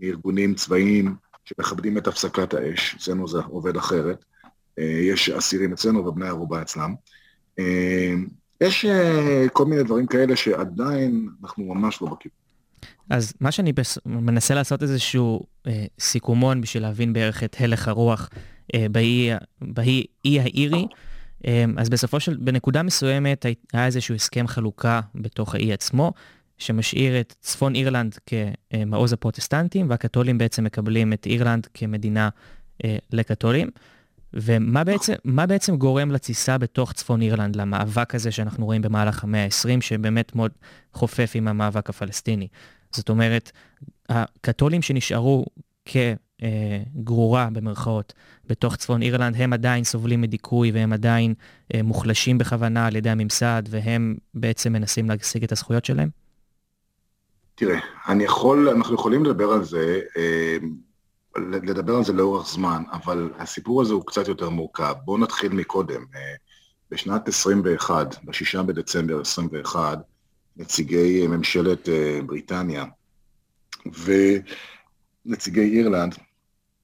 מארגונים 0.00 0.54
צבאיים 0.54 1.14
שמכבדים 1.44 1.98
את 1.98 2.06
הפסקת 2.06 2.54
האש, 2.54 2.94
אצלנו 2.94 3.28
זה 3.28 3.38
עובד 3.38 3.76
אחרת. 3.76 4.24
אה, 4.78 4.84
יש 4.84 5.28
אסירים 5.28 5.72
אצלנו 5.72 6.06
ובני 6.06 6.28
ערובה 6.28 6.62
אצלם. 6.62 6.94
יש 8.60 8.86
כל 9.52 9.64
מיני 9.64 9.82
דברים 9.82 10.06
כאלה 10.06 10.36
שעדיין 10.36 11.28
אנחנו 11.42 11.74
ממש 11.74 12.02
לא 12.02 12.08
בכיוון. 12.08 12.44
אז 13.10 13.34
מה 13.40 13.52
שאני 13.52 13.72
מנסה 14.06 14.54
לעשות 14.54 14.82
איזשהו 14.82 15.40
אה, 15.66 15.84
סיכומון 16.00 16.60
בשביל 16.60 16.82
להבין 16.82 17.12
בערך 17.12 17.44
את 17.44 17.56
הלך 17.60 17.88
הרוח 17.88 18.30
באי, 18.90 19.30
באי 19.60 20.06
האירי, 20.24 20.86
אמ, 21.44 21.78
אז 21.78 21.88
בסופו 21.88 22.20
של, 22.20 22.36
בנקודה 22.36 22.82
מסוימת 22.82 23.46
היה 23.72 23.86
איזשהו 23.86 24.14
הסכם 24.14 24.46
חלוקה 24.46 25.00
בתוך 25.14 25.54
האי 25.54 25.72
עצמו, 25.72 26.12
שמשאיר 26.58 27.20
את 27.20 27.34
צפון 27.40 27.74
אירלנד 27.74 28.18
כמעוז 28.26 29.12
הפרוטסטנטים, 29.12 29.90
והקתולים 29.90 30.38
בעצם 30.38 30.64
מקבלים 30.64 31.12
את 31.12 31.26
אירלנד 31.26 31.66
כמדינה 31.74 32.28
אה, 32.84 32.96
לקתולים. 33.12 33.70
ומה 34.34 34.84
בעצם, 34.84 35.12
בעצם 35.24 35.76
גורם 35.76 36.10
לתסיסה 36.10 36.58
בתוך 36.58 36.92
צפון 36.92 37.22
אירלנד, 37.22 37.56
למאבק 37.56 38.14
הזה 38.14 38.32
שאנחנו 38.32 38.64
רואים 38.64 38.82
במהלך 38.82 39.24
המאה 39.24 39.44
ה-20, 39.44 39.80
שבאמת 39.80 40.36
מאוד 40.36 40.52
חופף 40.92 41.32
עם 41.34 41.48
המאבק 41.48 41.90
הפלסטיני? 41.90 42.48
זאת 42.92 43.08
אומרת, 43.08 43.52
הקתולים 44.08 44.82
שנשארו 44.82 45.44
כ... 45.84 45.96
אה, 46.44 46.82
גרורה 47.04 47.48
במרכאות 47.52 48.12
בתוך 48.46 48.76
צפון 48.76 49.02
אירלנד, 49.02 49.36
הם 49.38 49.52
עדיין 49.52 49.84
סובלים 49.84 50.20
מדיכוי 50.20 50.72
והם 50.72 50.92
עדיין 50.92 51.34
אה, 51.74 51.82
מוחלשים 51.82 52.38
בכוונה 52.38 52.86
על 52.86 52.96
ידי 52.96 53.10
הממסד 53.10 53.62
והם 53.70 54.14
בעצם 54.34 54.72
מנסים 54.72 55.08
להשיג 55.10 55.44
את 55.44 55.52
הזכויות 55.52 55.84
שלהם? 55.84 56.08
תראה, 57.54 57.78
אני 58.08 58.24
יכול, 58.24 58.68
אנחנו 58.68 58.94
יכולים 58.94 59.24
לדבר 59.24 59.52
על 59.52 59.64
זה, 59.64 60.00
אה, 60.16 60.56
לדבר 61.62 61.96
על 61.96 62.04
זה 62.04 62.12
לאורך 62.12 62.48
זמן, 62.48 62.82
אבל 62.92 63.30
הסיפור 63.38 63.82
הזה 63.82 63.94
הוא 63.94 64.06
קצת 64.06 64.28
יותר 64.28 64.50
מורכב. 64.50 64.94
בואו 65.04 65.18
נתחיל 65.18 65.52
מקודם. 65.52 66.04
אה, 66.14 66.34
בשנת 66.90 67.28
21, 67.28 68.24
ב-6 68.24 68.62
בדצמבר 68.62 69.20
21, 69.20 69.98
נציגי 70.56 71.26
ממשלת 71.26 71.88
אה, 71.88 72.20
בריטניה, 72.26 72.84
ו... 73.96 74.12
נציגי 75.26 75.60
אירלנד 75.60 76.14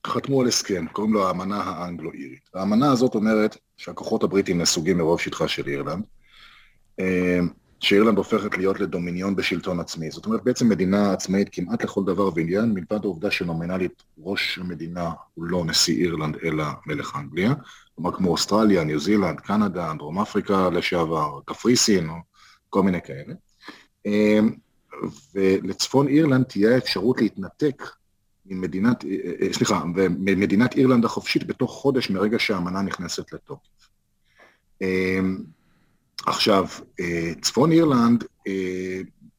חתמו 0.06 0.40
על 0.40 0.48
הסכם, 0.48 0.86
קוראים 0.92 1.12
לו 1.12 1.28
האמנה 1.28 1.62
האנגלו-אירית. 1.62 2.50
האמנה 2.54 2.92
הזאת 2.92 3.14
אומרת 3.14 3.56
שהכוחות 3.76 4.22
הבריטים 4.22 4.60
נסוגים 4.60 4.98
מרוב 4.98 5.20
שטחה 5.20 5.48
של 5.48 5.68
אירלנד, 5.68 6.04
אה, 7.00 7.40
שאירלנד 7.80 8.18
הופכת 8.18 8.58
להיות 8.58 8.80
לדומיניון 8.80 9.36
בשלטון 9.36 9.80
עצמי. 9.80 10.10
זאת 10.10 10.26
אומרת, 10.26 10.44
בעצם 10.44 10.68
מדינה 10.68 11.12
עצמאית 11.12 11.48
כמעט 11.52 11.84
לכל 11.84 12.04
דבר 12.04 12.30
ועניין, 12.34 12.74
מלבד 12.74 13.04
העובדה 13.04 13.30
שנומינלית 13.30 14.02
ראש 14.18 14.58
המדינה 14.58 15.10
הוא 15.34 15.44
לא 15.44 15.64
נשיא 15.64 16.04
אירלנד, 16.04 16.36
אלא 16.44 16.64
מלך 16.86 17.16
אנגליה. 17.16 17.54
כלומר, 17.94 18.12
כמו 18.12 18.30
אוסטרליה, 18.30 18.84
ניו 18.84 19.00
זילנד, 19.00 19.40
קנדה, 19.40 19.92
דרום 19.98 20.18
אפריקה 20.18 20.70
לשעבר, 20.70 21.40
קפריסין, 21.44 22.10
כל 22.70 22.82
מיני 22.82 22.98
כאלה. 23.02 23.34
אה, 24.06 24.38
ולצפון 25.34 26.08
אירלנד 26.08 26.44
תהיה 26.44 26.76
אפשרות 26.76 27.20
להתנתק 27.20 27.82
ממדינת, 28.50 29.04
אה, 29.04 29.10
אה, 29.40 29.52
סליחה, 29.52 29.84
ממדינת 30.18 30.76
אירלנד 30.76 31.04
החופשית 31.04 31.46
בתוך 31.46 31.72
חודש 31.72 32.10
מרגע 32.10 32.38
שהאמנה 32.38 32.82
נכנסת 32.82 33.32
לתוקף. 33.32 33.88
אמ, 34.82 35.38
עכשיו, 36.26 36.66
אה, 37.00 37.32
צפון 37.42 37.72
אירלנד 37.72 38.24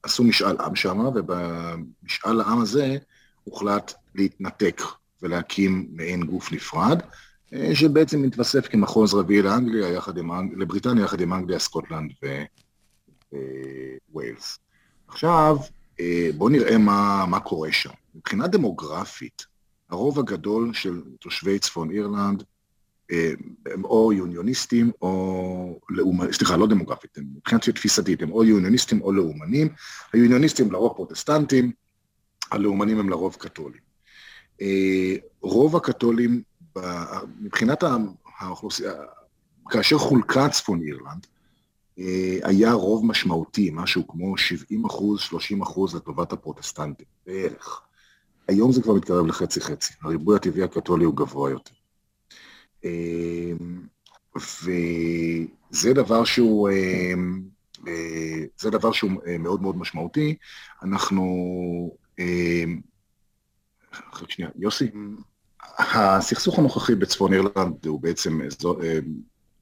עשו 0.04 0.24
משאל 0.24 0.58
עם 0.60 0.76
שם, 0.76 1.00
ובמשאל 1.00 2.42
העם 2.42 2.62
הזה 2.62 2.98
הוחלט 3.44 3.94
להתנתק 4.16 4.82
ולהקים 5.22 5.88
מעין 5.92 6.24
גוף 6.24 6.52
נפרד, 6.52 7.00
שבעצם 7.74 8.22
מתווסף 8.22 8.68
כמחוז 8.68 9.14
רביעי 9.14 9.42
לאנגליה, 9.42 9.90
יחד 9.90 10.18
עם, 10.18 10.60
לבריטניה, 10.60 11.04
יחד 11.04 11.22
עם 11.22 11.34
אנגליה, 11.34 11.60
סקוטלנד 11.60 12.12
וויילס. 14.14 14.60
עכשיו, 15.08 15.58
בואו 16.38 16.50
נראה 16.50 16.78
מה, 16.78 17.26
מה 17.28 17.40
קורה 17.40 17.72
שם. 17.72 18.01
מבחינה 18.16 18.48
דמוגרפית, 18.48 19.46
הרוב 19.90 20.20
הגדול 20.20 20.74
של 20.74 21.02
תושבי 21.20 21.60
צפון 21.60 21.92
אירלנד 21.92 22.44
אה, 23.12 23.32
הם 23.66 23.86
או 23.86 24.14
יוניוניסטים 24.14 24.92
או 25.02 25.80
לאומנים, 25.90 26.34
סליחה, 26.34 26.58
לא 26.58 26.68
דמוגרפית, 26.68 27.18
הם 27.18 27.26
מבחינת 27.36 27.70
תפיסתית, 27.70 28.22
הם 28.22 28.32
או 28.32 28.44
יוניוניסטים 28.44 29.02
או 29.02 29.12
לאומנים. 29.12 29.70
היוניוניסטים 30.14 30.72
לרוב 30.72 30.94
פרוטסטנטים, 30.96 31.72
הלאומנים 32.52 33.00
הם 33.00 33.10
לרוב 33.10 33.36
קתולים. 33.40 33.82
אה, 34.62 35.16
רוב 35.42 35.76
הקתולים, 35.76 36.42
מבחינת 37.40 37.84
האוכלוסייה, 38.40 38.94
כאשר 39.70 39.98
חולקה 39.98 40.50
צפון 40.50 40.82
אירלנד, 40.82 41.28
אה, 42.00 42.38
היה 42.44 42.74
רוב 42.74 43.06
משמעותי, 43.06 43.70
משהו 43.74 44.08
כמו 44.08 44.38
70 44.38 44.86
אחוז, 44.86 45.20
30 45.20 45.62
אחוז 45.62 45.96
לטובת 45.96 46.34
הפרוטסטנטים, 46.34 47.06
בערך. 47.28 47.82
היום 48.52 48.72
זה 48.72 48.82
כבר 48.82 48.94
מתקרב 48.94 49.26
לחצי-חצי, 49.26 49.94
הריבוי 50.02 50.36
הטבעי 50.36 50.64
הקתולי 50.64 51.06
הוא 51.06 51.16
גבוה 51.16 51.52
יותר. 51.52 51.74
אמ, 52.84 53.82
וזה 54.36 55.94
דבר 55.94 56.24
שהוא, 56.24 56.70
אמ, 56.70 57.42
זה 58.58 58.70
דבר 58.70 58.92
שהוא 58.92 59.12
מאוד 59.40 59.62
מאוד 59.62 59.78
משמעותי. 59.78 60.36
אנחנו... 60.84 61.26
שנייה, 64.28 64.52
יוסי, 64.56 64.92
הסכסוך 65.78 66.60
הנוכחי 66.60 66.96
בצפון 66.96 67.34
אירלנד 67.34 67.86
הוא 67.86 68.02
בעצם 68.02 68.42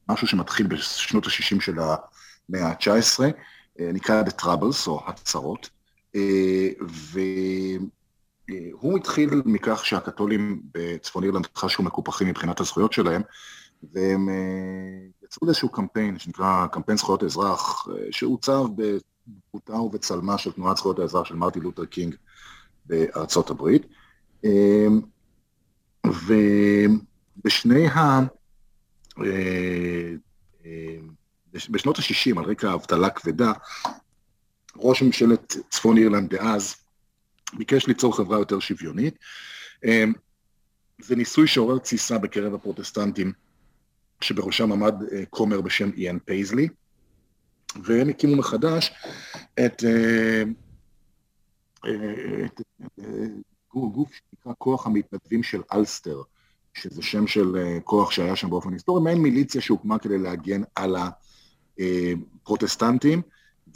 משהו 0.10 0.28
שמתחיל 0.28 0.67
בשנות 0.67 1.25
ה-60 1.25 1.62
של 1.62 1.80
המאה 1.80 2.67
ה-19, 2.67 3.23
נקרא 3.80 4.23
The 4.23 4.41
Troubles, 4.41 4.88
או 4.88 5.02
הצרות, 5.08 5.69
והוא 8.49 8.97
התחיל 8.97 9.41
מכך 9.45 9.85
שהקתולים 9.85 10.62
בצפון 10.73 11.23
אירלנד 11.23 11.47
חשו 11.55 11.83
מקופחים 11.83 12.27
מבחינת 12.27 12.59
הזכויות 12.59 12.93
שלהם, 12.93 13.21
והם 13.93 14.29
יצאו 15.23 15.47
לאיזשהו 15.47 15.69
קמפיין 15.69 16.19
שנקרא 16.19 16.67
קמפיין 16.71 16.97
זכויות 16.97 17.23
האזרח, 17.23 17.88
שעוצב 18.12 18.63
בדמותה 18.75 19.73
ובצלמה 19.73 20.38
של 20.38 20.51
תנועת 20.51 20.77
זכויות 20.77 20.99
האזרח 20.99 21.25
של 21.25 21.35
מרטין 21.35 21.63
לותר 21.63 21.85
קינג 21.85 22.15
בארצות 22.85 23.49
הברית. 23.49 23.85
ובשני 26.05 27.88
ה... 27.88 28.19
בשנות 31.69 31.99
ה-60, 31.99 32.39
על 32.39 32.45
רקע 32.45 32.71
האבטלה 32.71 33.09
כבדה, 33.09 33.51
ראש 34.75 35.03
ממשלת 35.03 35.55
צפון 35.69 35.97
אירלנד 35.97 36.35
דאז 36.35 36.75
ביקש 37.57 37.88
ליצור 37.88 38.17
חברה 38.17 38.39
יותר 38.39 38.59
שוויונית. 38.59 39.17
זה 41.01 41.15
ניסוי 41.15 41.47
שעורר 41.47 41.77
תסיסה 41.77 42.17
בקרב 42.17 42.53
הפרוטסטנטים, 42.53 43.33
שבראשם 44.21 44.71
עמד 44.71 44.95
כומר 45.29 45.62
בשם 45.62 45.89
איאן 45.97 46.19
פייזלי, 46.19 46.67
והם 47.83 48.09
הקימו 48.09 48.35
מחדש 48.35 48.91
את, 49.65 49.83
את, 51.85 52.62
את 52.62 52.62
גוף 53.73 54.12
שנקרא 54.13 54.53
כוח 54.57 54.88
המתנדבים 54.88 55.43
של 55.43 55.62
אלסטר, 55.73 56.21
שזה 56.73 57.01
שם 57.01 57.27
של 57.27 57.79
כוח 57.83 58.12
שהיה 58.12 58.35
שם 58.35 58.49
באופן 58.49 58.73
היסטורי, 58.73 59.03
מעין 59.03 59.17
מיליציה 59.17 59.62
שהוקמה 59.62 59.99
כדי 59.99 60.17
להגן 60.17 60.62
על 60.75 60.95
הפרוטסטנטים, 61.79 63.21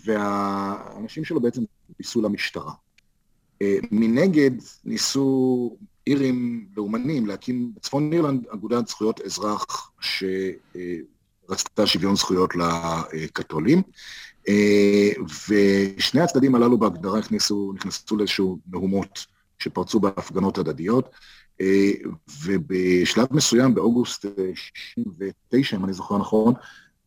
והאנשים 0.05 1.25
שלו 1.25 1.41
בעצם 1.41 1.61
ניסו 1.99 2.21
למשטרה. 2.21 2.71
מנגד 3.91 4.51
ניסו 4.85 5.77
אירים 6.07 6.65
לאומנים 6.77 7.25
להקים 7.25 7.71
בצפון 7.75 8.13
אירלנד 8.13 8.47
אגודת 8.53 8.87
זכויות 8.87 9.21
אזרח 9.21 9.91
שרצתה 10.01 11.87
שוויון 11.87 12.15
זכויות 12.15 12.53
לקתולים, 13.13 13.81
ושני 15.49 16.21
הצדדים 16.21 16.55
הללו 16.55 16.77
בהגדרה 16.77 17.19
נכנסו, 17.19 17.73
נכנסו 17.75 18.17
לאיזשהו 18.17 18.59
מהומות 18.67 19.25
שפרצו 19.59 19.99
בהפגנות 19.99 20.57
הדדיות, 20.57 21.09
ובשלב 22.43 23.27
מסוים, 23.31 23.75
באוגוסט 23.75 24.25
69, 24.53 25.77
אם 25.77 25.85
אני 25.85 25.93
זוכר 25.93 26.17
נכון, 26.17 26.53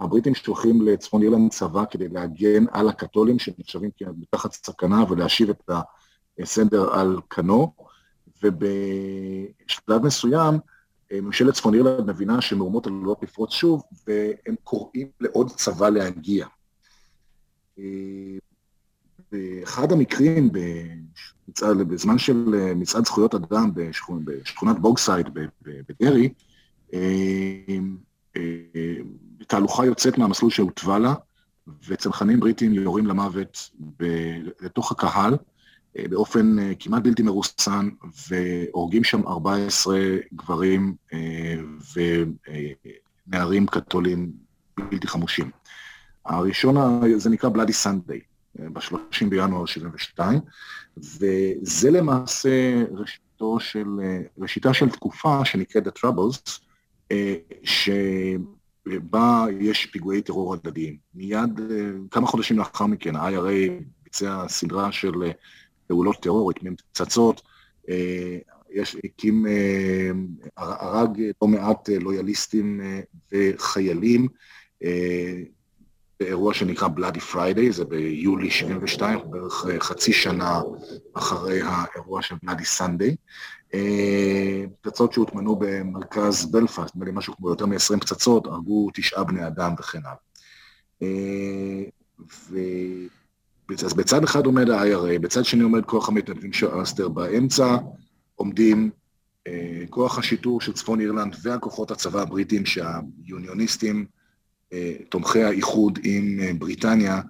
הבריטים 0.00 0.34
שולחים 0.34 0.82
לצפון 0.82 1.22
אירלנד 1.22 1.50
צבא 1.50 1.84
כדי 1.90 2.08
להגן 2.08 2.64
על 2.70 2.88
הקתולים 2.88 3.38
שנחשבים 3.38 3.90
מתחת 4.18 4.52
סכנה 4.52 5.04
ולהשיב 5.08 5.50
את 5.50 5.70
הסדר 6.38 6.94
על 6.94 7.18
כנו, 7.30 7.72
ובשלב 8.42 10.02
מסוים 10.02 10.54
ממשלת 11.12 11.54
צפון 11.54 11.74
אירלנד 11.74 12.10
מבינה 12.10 12.40
שמהומות 12.40 12.86
עלולות 12.86 13.22
לפרוץ 13.22 13.52
שוב, 13.52 13.82
והם 14.06 14.54
קוראים 14.64 15.08
לעוד 15.20 15.50
צבא 15.50 15.88
להגיע. 15.88 16.46
באחד 19.32 19.92
המקרים, 19.92 20.50
בזמן 21.88 22.18
של 22.18 22.72
מצעד 22.76 23.04
זכויות 23.04 23.34
אדם 23.34 23.70
בשכונת 24.24 24.78
בוגסייד 24.78 25.26
בדרעי, 25.62 26.32
תהלוכה 29.46 29.86
יוצאת 29.86 30.18
מהמסלול 30.18 30.50
שהותווה 30.50 30.98
לה, 30.98 31.14
וצנחנים 31.88 32.40
בריטים 32.40 32.72
יורים 32.72 33.06
למוות 33.06 33.70
לתוך 34.60 34.92
הקהל, 34.92 35.36
באופן 36.10 36.56
כמעט 36.78 37.02
בלתי 37.02 37.22
מרוסן, 37.22 37.88
והורגים 38.30 39.04
שם 39.04 39.26
14 39.26 39.98
גברים 40.34 40.94
ונערים 43.26 43.66
קתולים 43.66 44.32
בלתי 44.90 45.06
חמושים. 45.06 45.50
הראשון, 46.26 46.76
זה 47.16 47.30
נקרא 47.30 47.50
בלאדי 47.50 47.72
סנדיי, 47.72 48.20
ב-30 48.58 49.26
בינואר 49.28 49.66
72, 49.66 50.40
וזה 50.98 51.90
למעשה 51.90 52.84
ראשיתו 52.90 53.60
של, 53.60 53.86
ראשיתה 54.38 54.74
של 54.74 54.90
תקופה 54.90 55.44
שנקראת 55.44 55.86
The 55.86 55.90
Troubles, 56.00 56.60
שבה 57.62 59.46
יש 59.60 59.86
פיגועי 59.86 60.22
טרור 60.22 60.54
הדדיים. 60.54 60.96
מיד, 61.14 61.60
כמה 62.10 62.26
חודשים 62.26 62.58
לאחר 62.58 62.86
מכן, 62.86 63.16
ה-IRA 63.16 63.82
ביצע 64.04 64.48
סדרה 64.48 64.92
של 64.92 65.12
פעולות 65.86 66.16
טרור, 66.22 66.50
הקים 66.50 66.76
פצצות, 66.92 67.42
יש, 68.70 68.96
הקים, 69.04 69.46
הרג 70.56 71.22
לא 71.42 71.48
מעט 71.48 71.88
לויאליסטים 71.88 72.80
וחיילים, 73.32 74.28
באירוע 76.20 76.54
שנקרא 76.54 76.88
Bloody 76.96 77.34
Friday, 77.34 77.70
זה 77.70 77.84
ביולי 77.84 78.50
72, 78.50 79.18
בערך 79.30 79.66
חצי 79.78 80.12
שנה 80.12 80.60
אחרי 81.14 81.60
האירוע 81.64 82.22
של 82.22 82.34
Bloody 82.34 82.78
Sunday. 82.78 83.16
פצצות 84.80 85.12
שהוטמנו 85.12 85.56
במרכז 85.56 86.46
בלפאסט, 86.50 86.96
נדמה 86.96 87.06
לי 87.06 87.12
משהו 87.14 87.36
כמו 87.36 87.48
יותר 87.48 87.66
מ-20 87.66 88.00
פצצות, 88.00 88.46
הרגו 88.46 88.88
תשעה 88.94 89.24
בני 89.24 89.46
אדם 89.46 89.74
וכן 89.78 90.00
הלאה. 90.04 90.16
אז 93.84 93.94
בצד 93.94 94.24
אחד 94.24 94.46
עומד 94.46 94.70
ה-IRA, 94.70 95.18
בצד 95.20 95.44
שני 95.44 95.62
עומד 95.62 95.84
כוח 95.84 96.08
המתנדבים 96.08 96.52
של 96.52 96.82
אסטר, 96.82 97.08
באמצע 97.08 97.76
עומדים 98.34 98.90
כוח 99.90 100.18
השיטור 100.18 100.60
של 100.60 100.72
צפון 100.72 101.00
אירלנד 101.00 101.36
והכוחות 101.42 101.90
הצבא 101.90 102.22
הבריטים 102.22 102.62
שהיוניוניסטים, 102.66 104.06
תומכי 105.08 105.42
האיחוד 105.44 105.98
עם 106.02 106.38
בריטניה, 106.58 107.20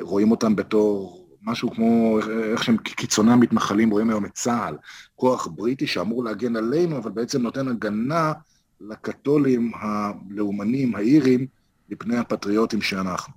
רואים 0.00 0.30
אותם 0.30 0.56
בתור 0.56 1.22
משהו 1.42 1.70
כמו 1.70 2.18
איך 2.52 2.64
שהם 2.64 2.76
קיצונם 2.76 3.40
מתנחלים, 3.40 3.90
רואים 3.90 4.10
היום 4.10 4.24
את 4.24 4.32
צה"ל, 4.34 4.76
כוח 5.14 5.46
בריטי 5.46 5.86
שאמור 5.86 6.24
להגן 6.24 6.56
עלינו, 6.56 6.98
אבל 6.98 7.10
בעצם 7.10 7.42
נותן 7.42 7.68
הגנה 7.68 8.32
לקתולים 8.80 9.72
הלאומנים, 9.74 10.94
האירים, 10.94 11.46
מפני 11.90 12.16
הפטריוטים 12.16 12.82
שאנחנו. 12.82 13.32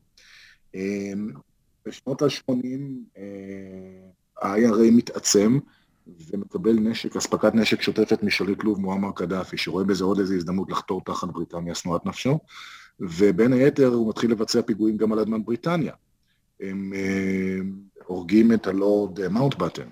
בשנות 1.89 2.21
ה-80 2.21 3.19
ה-IRA 4.41 4.91
מתעצם 4.91 5.59
ומקבל 6.27 6.73
נשק, 6.73 7.15
אספקת 7.15 7.55
נשק 7.55 7.81
שוטפת 7.81 8.23
משליט 8.23 8.63
לוב 8.63 8.79
מועמר 8.79 9.11
קדאפי, 9.11 9.57
שרואה 9.57 9.83
בזה 9.83 10.03
עוד 10.03 10.19
איזו 10.19 10.33
הזדמנות 10.33 10.71
לחתור 10.71 11.01
תחת 11.05 11.27
בריטניה, 11.27 11.75
שנואת 11.75 12.05
נפשו, 12.05 12.39
ובין 12.99 13.53
היתר 13.53 13.87
הוא 13.87 14.09
מתחיל 14.09 14.31
לבצע 14.31 14.61
פיגועים 14.61 14.97
גם 14.97 15.13
על 15.13 15.19
אדמת 15.19 15.45
בריטניה. 15.45 15.93
הם 16.59 16.93
הורגים 18.05 18.53
את 18.53 18.67
הלורד 18.67 19.27
מאונטבטן, 19.27 19.89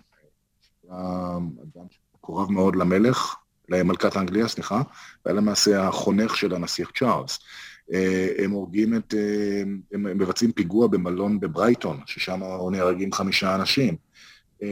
אדם 0.89 1.85
שקורב 1.89 2.51
מאוד 2.51 2.75
למלך, 2.75 3.35
למלכת 3.69 4.17
אנגליה, 4.17 4.47
סליחה, 4.47 4.81
והיה 5.25 5.37
למעשה 5.37 5.87
החונך 5.87 6.35
של 6.35 6.55
הנסיך 6.55 6.91
צ'ארלס. 6.99 7.39
הם 8.37 8.51
הורגים 8.51 8.95
את, 8.95 9.13
הם 9.91 10.03
מבצעים 10.03 10.51
פיגוע 10.51 10.87
במלון 10.87 11.39
בברייטון, 11.39 11.99
ששם 12.05 12.41
נהרגים 12.71 13.13
חמישה 13.13 13.55
אנשים. 13.55 13.95
הם 14.61 14.67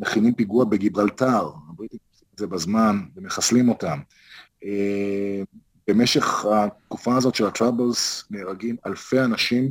מכינים 0.00 0.34
פיגוע 0.34 0.64
בגיברלטר, 0.64 1.50
הבריטים 1.70 1.98
עושים 2.12 2.28
את 2.34 2.38
זה 2.38 2.46
בזמן 2.46 3.00
ומחסלים 3.16 3.68
אותם. 3.68 3.98
במשך 5.88 6.44
התקופה 6.44 7.16
הזאת 7.16 7.34
של 7.34 7.46
הטראבלס 7.46 8.24
נהרגים 8.30 8.76
אלפי 8.86 9.20
אנשים, 9.20 9.70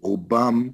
רובם 0.00 0.68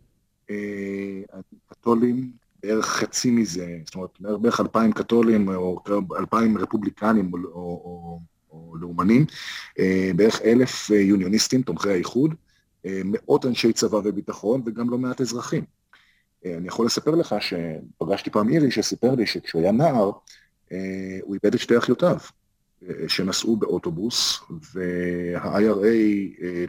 קתולים, 1.69 2.31
בערך 2.63 2.87
חצי 2.87 3.31
מזה, 3.31 3.79
זאת 3.85 3.95
אומרת, 3.95 4.41
בערך 4.41 4.61
אלפיים 4.61 4.93
קתולים 4.93 5.49
או 5.49 5.83
אלפיים 6.19 6.59
רפובליקנים 6.59 7.33
או, 7.33 7.39
או, 7.39 7.61
או 7.85 8.21
לאומנים, 8.81 9.27
בערך 10.17 10.41
אלף 10.43 10.91
יוניוניסטים, 10.91 11.63
תומכי 11.63 11.91
האיחוד, 11.91 12.35
מאות 12.85 13.47
אנשי 13.47 13.73
צבא 13.73 13.97
וביטחון 14.05 14.63
וגם 14.67 14.91
לא 14.91 14.99
מעט 14.99 15.21
אזרחים. 15.21 15.65
אני 16.45 16.69
יכול 16.69 16.87
לספר 16.87 17.11
לך 17.11 17.35
שפגשתי 17.41 18.31
פעם 18.31 18.49
אירי 18.49 18.71
שסיפר 18.71 19.15
לי 19.15 19.27
שכשהוא 19.27 19.63
היה 19.63 19.73
נער, 19.73 20.11
הוא 21.23 21.35
איבד 21.35 21.55
את 21.55 21.61
שתי 21.61 21.79
אחיותיו. 21.79 22.17
שנסעו 23.09 23.57
באוטובוס, 23.57 24.41
וה-IRA 24.75 25.87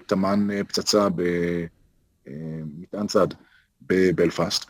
טמן 0.05 0.47
פצצה 0.67 1.07
מטען 2.77 3.07
צד 3.07 3.27
בבלפאסט. 3.81 4.65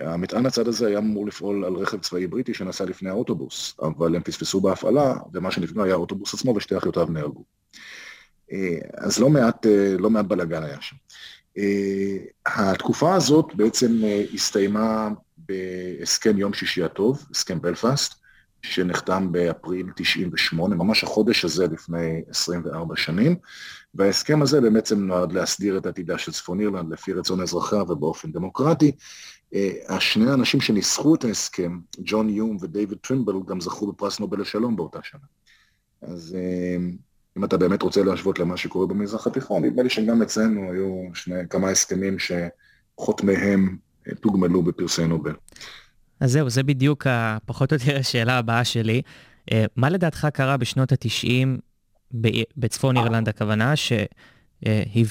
המטען 0.00 0.46
הצד 0.46 0.68
הזה 0.68 0.86
היה 0.86 0.98
אמור 0.98 1.26
לפעול 1.26 1.64
על 1.64 1.74
רכב 1.74 1.98
צבאי 1.98 2.26
בריטי 2.26 2.54
שנסע 2.54 2.84
לפני 2.84 3.10
האוטובוס, 3.10 3.74
אבל 3.82 4.16
הם 4.16 4.22
פספסו 4.22 4.60
בהפעלה, 4.60 5.14
ומה 5.32 5.50
שנפגע 5.50 5.82
היה 5.82 5.94
האוטובוס 5.94 6.34
עצמו 6.34 6.54
ושתי 6.56 6.78
אחיותיו 6.78 7.06
נהרגו. 7.10 7.44
אז 8.94 9.18
לא 9.18 9.30
מעט, 9.30 9.66
לא 9.98 10.10
מעט 10.10 10.24
בלאגן 10.24 10.62
היה 10.62 10.78
שם. 10.80 10.96
התקופה 12.46 13.14
הזאת 13.14 13.54
בעצם 13.54 14.02
הסתיימה 14.34 15.08
בהסכם 15.38 16.38
יום 16.38 16.52
שישי 16.52 16.82
הטוב, 16.82 17.26
הסכם 17.30 17.60
בלפאסט, 17.60 18.14
שנחתם 18.62 19.32
באפריל 19.32 19.86
98, 19.96 20.76
ממש 20.76 21.04
החודש 21.04 21.44
הזה 21.44 21.66
לפני 21.66 22.22
24 22.30 22.96
שנים, 22.96 23.36
וההסכם 23.94 24.42
הזה 24.42 24.60
בעצם 24.60 25.06
נועד 25.06 25.32
להסדיר 25.32 25.78
את 25.78 25.86
עתידה 25.86 26.18
של 26.18 26.32
צפון 26.32 26.60
אירלנד 26.60 26.92
לפי 26.92 27.12
רצון 27.12 27.40
אזרחיה 27.40 27.82
ובאופן 27.82 28.32
דמוקרטי. 28.32 28.92
אה, 29.54 29.70
השני 29.88 30.30
האנשים 30.30 30.60
שניסחו 30.60 31.14
את 31.14 31.24
ההסכם, 31.24 31.78
ג'ון 32.04 32.28
יום 32.28 32.56
ודייוויד 32.60 32.98
טרימבל, 32.98 33.34
גם 33.46 33.60
זכו 33.60 33.92
בפרס 33.92 34.20
נובל 34.20 34.40
לשלום 34.40 34.76
באותה 34.76 34.98
שנה. 35.02 35.20
אז 36.02 36.36
אה, 36.38 36.76
אם 37.38 37.44
אתה 37.44 37.56
באמת 37.56 37.82
רוצה 37.82 38.02
להשוות 38.02 38.38
למה 38.38 38.56
שקורה 38.56 38.86
במזרח 38.86 39.26
התיכון, 39.26 39.64
נדמה 39.64 39.82
לי 39.82 39.90
שגם 39.90 40.22
אצלנו 40.22 40.72
היו 40.72 41.02
שני, 41.14 41.34
כמה 41.50 41.70
הסכמים 41.70 42.16
שחותמיהם 42.18 43.76
אה, 44.08 44.14
תוגמלו 44.14 44.62
בפרסי 44.62 45.06
נובל. 45.06 45.34
אז 46.20 46.32
זהו, 46.32 46.50
זה 46.50 46.62
בדיוק 46.62 47.06
פחות 47.46 47.72
או 47.72 47.76
יותר 47.76 47.98
השאלה 47.98 48.38
הבאה 48.38 48.64
שלי. 48.64 49.02
מה 49.76 49.90
לדעתך 49.90 50.28
קרה 50.32 50.56
בשנות 50.56 50.92
ה-90 50.92 51.46
בצפון 52.56 52.96
אירלנד 52.96 53.28
הכוונה, 53.28 53.74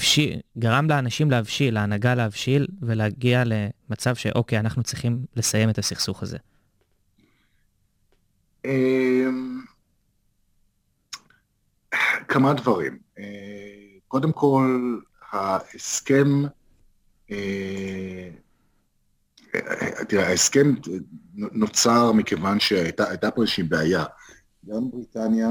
שגרם 0.02 0.90
לאנשים 0.90 1.32
להבשיל, 1.32 1.74
להנהגה 1.74 2.16
להבשיל 2.16 2.68
ולהגיע 2.82 3.44
למצב 3.46 4.16
שאוקיי, 4.16 4.60
אנחנו 4.60 4.84
צריכים 4.84 5.26
לסיים 5.36 5.70
את 5.70 5.78
הסכסוך 5.78 6.24
הזה? 6.24 6.38
אמ, 8.66 9.62
כמה 12.28 12.54
דברים. 12.54 13.00
אה, 13.20 13.24
קודם 14.08 14.32
כל, 14.32 14.98
ההסכם, 15.32 16.28
אה, 17.32 18.30
תראה, 20.08 20.28
ההסכם 20.28 20.74
נוצר 21.34 22.12
מכיוון 22.12 22.60
שהייתה 22.60 23.32
פה 23.36 23.42
איזושהי 23.42 23.64
בעיה. 23.64 24.06
גם 24.70 24.92
בריטניה 24.92 25.50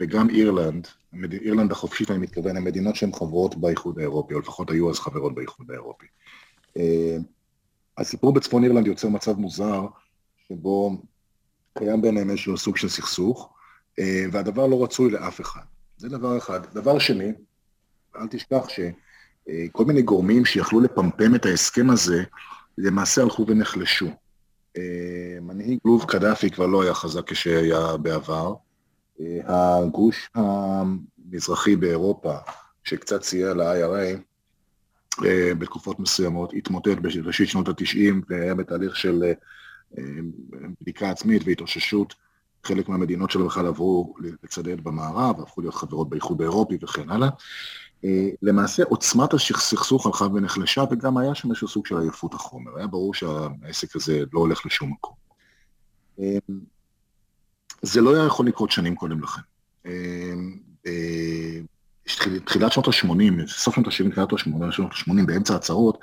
וגם 0.00 0.30
אירלנד, 0.30 0.88
אירלנד 1.32 1.72
החופשית 1.72 2.10
אני 2.10 2.18
מתכוון, 2.18 2.56
הן 2.56 2.64
מדינות 2.64 2.96
שהן 2.96 3.12
חברות 3.12 3.56
באיחוד 3.56 3.98
האירופי, 3.98 4.34
או 4.34 4.38
לפחות 4.38 4.70
היו 4.70 4.90
אז 4.90 4.98
חברות 4.98 5.34
באיחוד 5.34 5.70
האירופי. 5.70 6.06
אה, 6.76 7.16
הסיפור 7.98 8.32
בצפון 8.32 8.64
אירלנד 8.64 8.86
יוצר 8.86 9.08
מצב 9.08 9.38
מוזר, 9.38 9.86
שבו 10.48 11.02
קיים 11.78 12.02
ביניהם 12.02 12.30
איזשהו 12.30 12.58
סוג 12.58 12.76
של 12.76 12.88
סכסוך, 12.88 13.52
אה, 13.98 14.24
והדבר 14.32 14.66
לא 14.66 14.84
רצוי 14.84 15.10
לאף 15.10 15.40
אחד. 15.40 15.60
זה 15.96 16.08
דבר 16.08 16.38
אחד. 16.38 16.60
דבר 16.74 16.98
שני, 16.98 17.32
אל 18.16 18.26
תשכח 18.30 18.68
שכל 18.68 19.84
מיני 19.84 20.02
גורמים 20.02 20.44
שיכלו 20.44 20.80
לפמפם 20.80 21.34
את 21.34 21.46
ההסכם 21.46 21.90
הזה, 21.90 22.24
למעשה 22.78 23.22
הלכו 23.22 23.46
ונחלשו. 23.48 24.08
אה, 24.76 25.38
מנהיג 25.40 25.78
לוב 25.84 26.04
קדאפי 26.08 26.50
כבר 26.50 26.66
לא 26.66 26.82
היה 26.82 26.94
חזק 26.94 27.30
כשהיה 27.30 27.96
בעבר. 27.96 28.54
הגוש 29.46 30.30
המזרחי 30.34 31.76
באירופה, 31.76 32.34
שקצת 32.84 33.22
סייע 33.22 33.54
ל-IRA 33.54 34.18
אה, 35.24 35.54
בתקופות 35.58 36.00
מסוימות, 36.00 36.52
התמוטט 36.56 36.98
בראשית 37.02 37.48
שנות 37.48 37.68
ה-90 37.68 38.14
והיה 38.28 38.54
בתהליך 38.54 38.96
של 38.96 39.22
אה, 39.98 40.02
בדיקה 40.80 41.10
עצמית 41.10 41.42
והתאוששות. 41.46 42.14
חלק 42.64 42.88
מהמדינות 42.88 43.30
שלו 43.30 43.46
בכלל 43.46 43.66
עברו 43.66 44.14
לצדד 44.42 44.80
במערב, 44.80 45.40
הפכו 45.40 45.60
להיות 45.60 45.74
חברות 45.74 46.08
באיחוד 46.08 46.40
האירופי 46.40 46.78
וכן 46.82 47.10
הלאה. 47.10 47.28
אה, 48.04 48.28
למעשה 48.42 48.82
עוצמת 48.82 49.34
הסכסוך 49.34 50.06
הלכה 50.06 50.24
ונחלשה, 50.24 50.84
וגם 50.90 51.18
היה 51.18 51.34
שם 51.34 51.48
איזשהו 51.48 51.68
סוג 51.68 51.86
של 51.86 51.98
עייפות 51.98 52.34
החומר. 52.34 52.76
היה 52.76 52.86
ברור 52.86 53.14
שהעסק 53.14 53.96
הזה 53.96 54.24
לא 54.32 54.40
הולך 54.40 54.66
לשום 54.66 54.92
מקום. 54.92 55.14
זה 57.82 58.00
לא 58.00 58.14
היה 58.14 58.26
יכול 58.26 58.46
לקרות 58.46 58.70
שנים 58.70 58.94
קודם 58.94 59.22
לכן. 59.22 59.40
אמ, 59.86 60.56
אה, 60.86 61.60
תחילת 62.44 62.72
שנות 62.72 62.88
ה-80, 62.88 63.46
סוף 63.46 63.74
שנות 63.74 63.86
ה-70, 63.86 64.10
תחילת 64.10 64.28
שנות 64.72 64.92
ה-80, 64.92 65.26
באמצע 65.26 65.56
הצהרות, 65.56 65.98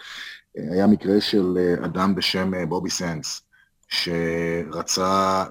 אה, 0.57 0.63
היה 0.71 0.87
מקרה 0.87 1.21
של 1.21 1.57
אה, 1.57 1.85
אדם 1.85 2.15
בשם 2.15 2.69
בובי 2.69 2.89
סנס, 2.89 3.41
שרצה, 3.87 5.43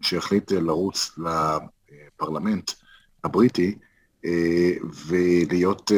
שהחליט 0.00 0.52
לרוץ 0.52 1.18
לפרלמנט 1.18 2.70
הבריטי 3.24 3.78
ולהיות 5.06 5.92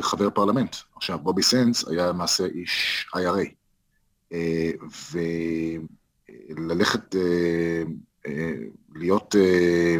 חבר 0.00 0.30
פרלמנט. 0.30 0.76
עכשיו, 0.96 1.18
בובי 1.18 1.42
סנס 1.42 1.88
היה 1.88 2.06
למעשה 2.06 2.44
איש 2.44 3.06
IRA, 3.16 3.48
וללכת 6.50 7.14
להיות... 8.94 9.34
אה, 9.38 9.96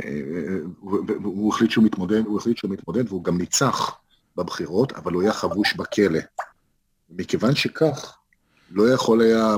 אה, 0.00 0.58
הוא 1.22 1.54
החליט 1.54 1.70
שהוא 1.70 1.84
מתמודד, 1.84 2.26
הוא 2.26 2.38
החליט 2.38 2.56
שהוא 2.56 2.70
מתמודד 2.70 3.08
והוא 3.08 3.24
גם 3.24 3.38
ניצח 3.38 3.98
בבחירות, 4.36 4.92
אבל 4.92 5.12
הוא 5.12 5.22
היה 5.22 5.32
חבוש 5.32 5.74
בכלא. 5.74 6.20
מכיוון 7.10 7.54
שכך, 7.54 8.16
לא 8.70 8.92
יכול 8.92 9.20
היה, 9.20 9.56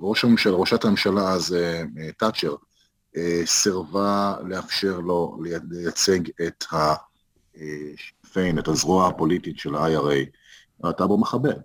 ראש 0.00 0.24
הממשלה, 0.24 0.56
ראשת 0.56 0.84
הממשלה 0.84 1.30
אז, 1.30 1.56
תאצ'ר, 2.18 2.54
אה, 3.16 3.42
סירבה 3.44 4.36
לאפשר 4.44 5.00
לו 5.00 5.38
לייצג 5.70 6.20
את 6.46 6.64
הפיין, 6.72 8.58
את 8.58 8.68
הזרוע 8.68 9.08
הפוליטית 9.08 9.58
של 9.58 9.74
ה-IRA, 9.74 10.26
ראתה 10.84 11.06
בו 11.06 11.18
מחבל. 11.18 11.56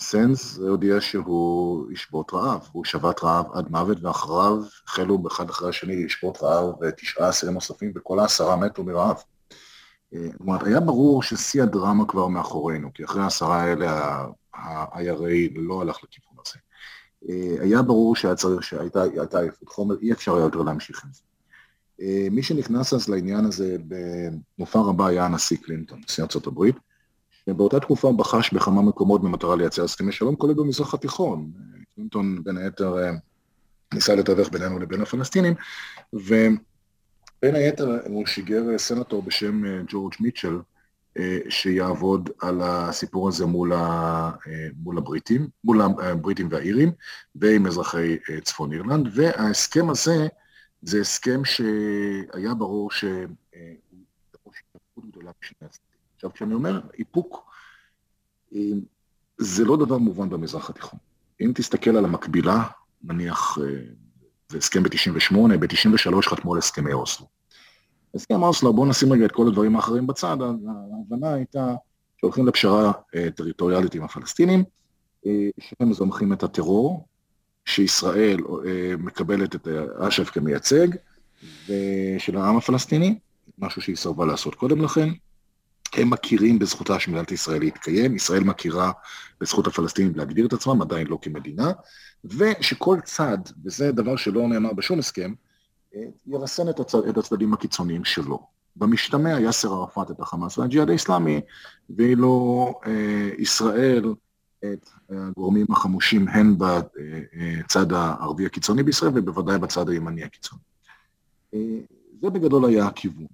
סנס 0.00 0.58
הודיע 0.58 1.00
שהוא 1.00 1.92
ישבות 1.92 2.34
רעב, 2.34 2.68
הוא 2.72 2.84
שבת 2.84 3.24
רעב 3.24 3.46
עד 3.52 3.70
מוות, 3.70 4.04
ואחריו 4.04 4.56
החלו 4.86 5.22
אחד 5.28 5.50
אחרי 5.50 5.68
השני 5.68 6.04
לשבות 6.04 6.38
רעב 6.42 6.74
ותשעה 6.80 7.28
אסירים 7.30 7.54
נוספים, 7.54 7.92
וכל 7.96 8.18
העשרה 8.18 8.56
מתו 8.56 8.84
מרעב. 8.84 9.16
אה, 10.14 10.28
זאת 10.32 10.40
אומרת, 10.40 10.62
היה 10.62 10.80
ברור 10.80 11.22
ששיא 11.22 11.62
הדרמה 11.62 12.08
כבר 12.08 12.26
מאחורינו, 12.26 12.92
כי 12.94 13.04
אחרי 13.04 13.22
העשרה 13.22 13.62
האלה 13.62 13.90
ה-IRA 14.54 15.50
לא 15.54 15.82
הלך 15.82 15.98
לכיוון 16.04 16.36
הזה. 16.46 16.58
אה, 17.28 17.64
היה 17.64 17.82
ברור 17.82 18.16
שהיה 18.16 18.34
צריך, 18.34 18.62
שהייתה 18.62 19.40
עייפות 19.40 19.68
חומר, 19.68 19.96
אי 20.02 20.12
אפשר 20.12 20.34
היה 20.34 20.44
יותר 20.44 20.62
להמשיך 20.62 21.04
עם 21.04 21.10
זה. 21.12 21.22
אה, 22.00 22.28
מי 22.30 22.42
שנכנס 22.42 22.92
אז 22.92 23.08
לעניין 23.08 23.44
הזה 23.44 23.76
במופע 23.88 24.78
רבה 24.78 25.06
היה 25.06 25.24
הנשיא 25.24 25.56
קלינטון, 25.56 26.00
נשיא 26.08 26.22
ארצות 26.22 26.46
הברית, 26.46 26.76
ובאותה 27.46 27.80
תקופה 27.80 28.12
בחש 28.12 28.52
בכמה 28.52 28.82
מקומות 28.82 29.22
במטרה 29.22 29.56
לייצר 29.56 29.84
הסכמי 29.84 30.12
שלום, 30.12 30.36
כולל 30.36 30.54
במזרח 30.54 30.94
התיכון. 30.94 31.50
קלינטון 31.94 32.44
בין 32.44 32.56
היתר 32.56 32.98
אה, 32.98 33.12
ניסה 33.94 34.14
לתווך 34.14 34.48
בינינו 34.48 34.78
לבין 34.78 35.02
הפלסטינים, 35.02 35.54
ובין 36.12 36.58
היתר 37.42 37.98
הוא 38.06 38.26
שיגר 38.26 38.78
סנטור 38.78 39.22
בשם 39.22 39.64
אה, 39.64 39.80
ג'ורג' 39.88 40.14
מיטשל, 40.20 40.58
אה, 41.18 41.38
שיעבוד 41.48 42.30
על 42.42 42.60
הסיפור 42.62 43.28
הזה 43.28 43.46
מול, 43.46 43.72
ה, 43.72 44.30
מול 44.82 44.98
הבריטים, 44.98 45.48
מול 45.64 45.82
הבריטים 45.82 46.48
והאירים, 46.50 46.92
ועם 47.34 47.66
אזרחי 47.66 48.16
צפון 48.42 48.72
אירלנד, 48.72 49.08
וההסכם 49.14 49.90
הזה 49.90 50.26
זה 50.82 51.00
הסכם 51.00 51.44
שהיה 51.44 52.54
ברור 52.54 52.90
שהוא 52.90 53.28
גדולה. 54.98 55.30
עכשיו, 56.16 56.32
כשאני 56.32 56.54
אומר 56.54 56.80
איפוק, 56.98 57.50
אה, 58.54 58.60
זה 59.38 59.64
לא 59.64 59.76
דבר 59.76 59.98
מובן 59.98 60.28
במזרח 60.30 60.70
התיכון. 60.70 60.98
אם 61.40 61.52
תסתכל 61.54 61.96
על 61.96 62.04
המקבילה, 62.04 62.62
נניח, 63.04 63.58
אה, 63.58 63.64
זה 64.48 64.58
הסכם 64.58 64.82
ב-98, 64.82 65.36
ב-93 65.60 66.22
חתמו 66.22 66.52
על 66.52 66.58
הסכמי 66.58 66.92
אוסלו. 66.92 67.26
הסכם 68.14 68.42
אוסלו, 68.42 68.72
בואו 68.72 68.86
נשים 68.86 69.12
רגע 69.12 69.24
את 69.24 69.32
כל 69.32 69.46
הדברים 69.46 69.76
האחרים 69.76 70.06
בצד, 70.06 70.36
ההבנה 70.40 71.34
הייתה 71.34 71.74
שהולכים 72.20 72.46
לפשרה 72.46 72.92
אה, 73.14 73.30
טריטוריאלית 73.30 73.94
עם 73.94 74.02
הפלסטינים, 74.02 74.64
שהם 75.58 75.92
זומחים 75.92 76.32
את 76.32 76.42
הטרור, 76.42 77.06
שישראל 77.64 78.36
מקבלת 78.98 79.54
את 79.54 79.68
אש"ף 79.98 80.30
כמייצג, 80.30 80.88
של 82.18 82.36
העם 82.36 82.56
הפלסטיני, 82.56 83.18
משהו 83.58 83.82
שהיא 83.82 83.96
סרבה 83.96 84.26
לעשות 84.26 84.54
קודם 84.54 84.82
לכן, 84.82 85.08
הם 85.96 86.10
מכירים 86.10 86.58
בזכותה 86.58 87.00
של 87.00 87.10
מדינת 87.10 87.32
ישראל 87.32 87.60
להתקיים, 87.60 88.16
ישראל 88.16 88.44
מכירה 88.44 88.92
בזכות 89.40 89.66
הפלסטינים 89.66 90.12
להגדיר 90.14 90.46
את 90.46 90.52
עצמם, 90.52 90.82
עדיין 90.82 91.06
לא 91.06 91.18
כמדינה, 91.22 91.72
ושכל 92.24 92.98
צד, 93.04 93.38
וזה 93.64 93.92
דבר 93.92 94.16
שלא 94.16 94.48
נאמר 94.48 94.72
בשום 94.72 94.98
הסכם, 94.98 95.32
אה, 95.94 96.02
ירסן 96.26 96.68
את, 96.68 96.80
הצד, 96.80 96.98
את 97.08 97.16
הצדדים 97.18 97.54
הקיצוניים 97.54 98.04
שלו. 98.04 98.46
במשתמע 98.76 99.40
יאסר 99.40 99.72
ערפאת 99.72 100.10
את 100.10 100.20
החמאס 100.20 100.58
והג'יהאד 100.58 100.88
האיסלאמי, 100.88 101.40
ואילו 101.96 102.74
אה, 102.86 103.30
ישראל 103.38 104.14
את 104.64 104.88
הגורמים 105.10 105.66
החמושים 105.70 106.28
הן 106.28 106.56
בצד 106.58 107.92
הערבי 107.92 108.46
הקיצוני 108.46 108.82
בישראל 108.82 109.12
ובוודאי 109.14 109.58
בצד 109.58 109.88
הימני 109.88 110.24
הקיצוני. 110.24 110.60
אה, 111.54 111.60
זה 112.20 112.30
בגדול 112.30 112.64
היה 112.64 112.86
הכיוון. 112.86 113.26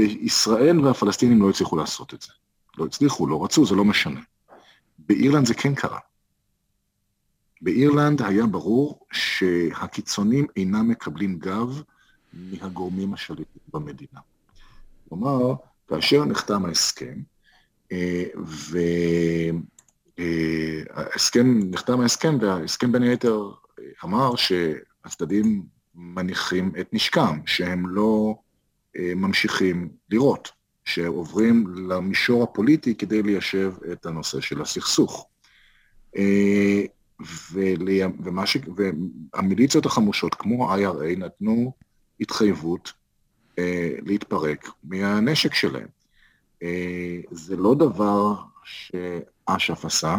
בישראל 0.00 0.80
והפלסטינים 0.80 1.42
לא 1.42 1.50
הצליחו 1.50 1.76
לעשות 1.76 2.14
את 2.14 2.22
זה. 2.22 2.32
לא 2.78 2.84
הצליחו, 2.84 3.26
לא 3.26 3.44
רצו, 3.44 3.66
זה 3.66 3.74
לא 3.74 3.84
משנה. 3.84 4.20
באירלנד 4.98 5.46
זה 5.46 5.54
כן 5.54 5.74
קרה. 5.74 5.98
באירלנד 7.62 8.22
היה 8.22 8.46
ברור 8.46 9.06
שהקיצונים 9.12 10.46
אינם 10.56 10.88
מקבלים 10.88 11.38
גב 11.38 11.82
מהגורמים 12.32 13.14
השליטים 13.14 13.62
במדינה. 13.72 14.20
כלומר, 15.08 15.54
כאשר 15.88 16.24
נחתם 16.24 16.64
ההסכם, 16.64 17.18
אה, 17.92 18.24
וההסכם, 20.18 21.60
נחתם 21.70 22.00
ההסכם, 22.00 22.38
וההסכם 22.40 22.92
בין 22.92 23.02
היתר 23.02 23.50
אמר 24.04 24.36
שהצדדים 24.36 25.62
מניחים 25.94 26.72
את 26.80 26.88
נשקם, 26.92 27.38
שהם 27.46 27.88
לא 27.88 28.34
אה, 28.34 28.49
ממשיכים 28.96 29.88
לירות, 30.10 30.50
שעוברים 30.84 31.66
למישור 31.88 32.42
הפוליטי 32.42 32.94
כדי 32.94 33.22
ליישב 33.22 33.72
את 33.92 34.06
הנושא 34.06 34.40
של 34.40 34.62
הסכסוך. 34.62 35.26
אה, 36.16 36.82
ש... 38.46 38.56
והמיליציות 38.76 39.86
החמושות, 39.86 40.34
כמו 40.34 40.74
IRA, 40.74 41.18
נתנו 41.18 41.72
התחייבות 42.20 42.92
אה, 43.58 43.94
להתפרק 44.06 44.68
מהנשק 44.84 45.54
שלהם. 45.54 45.88
אה, 46.62 47.20
זה 47.30 47.56
לא 47.56 47.74
דבר 47.74 48.34
שאש"ף 48.64 49.84
עשה, 49.84 50.16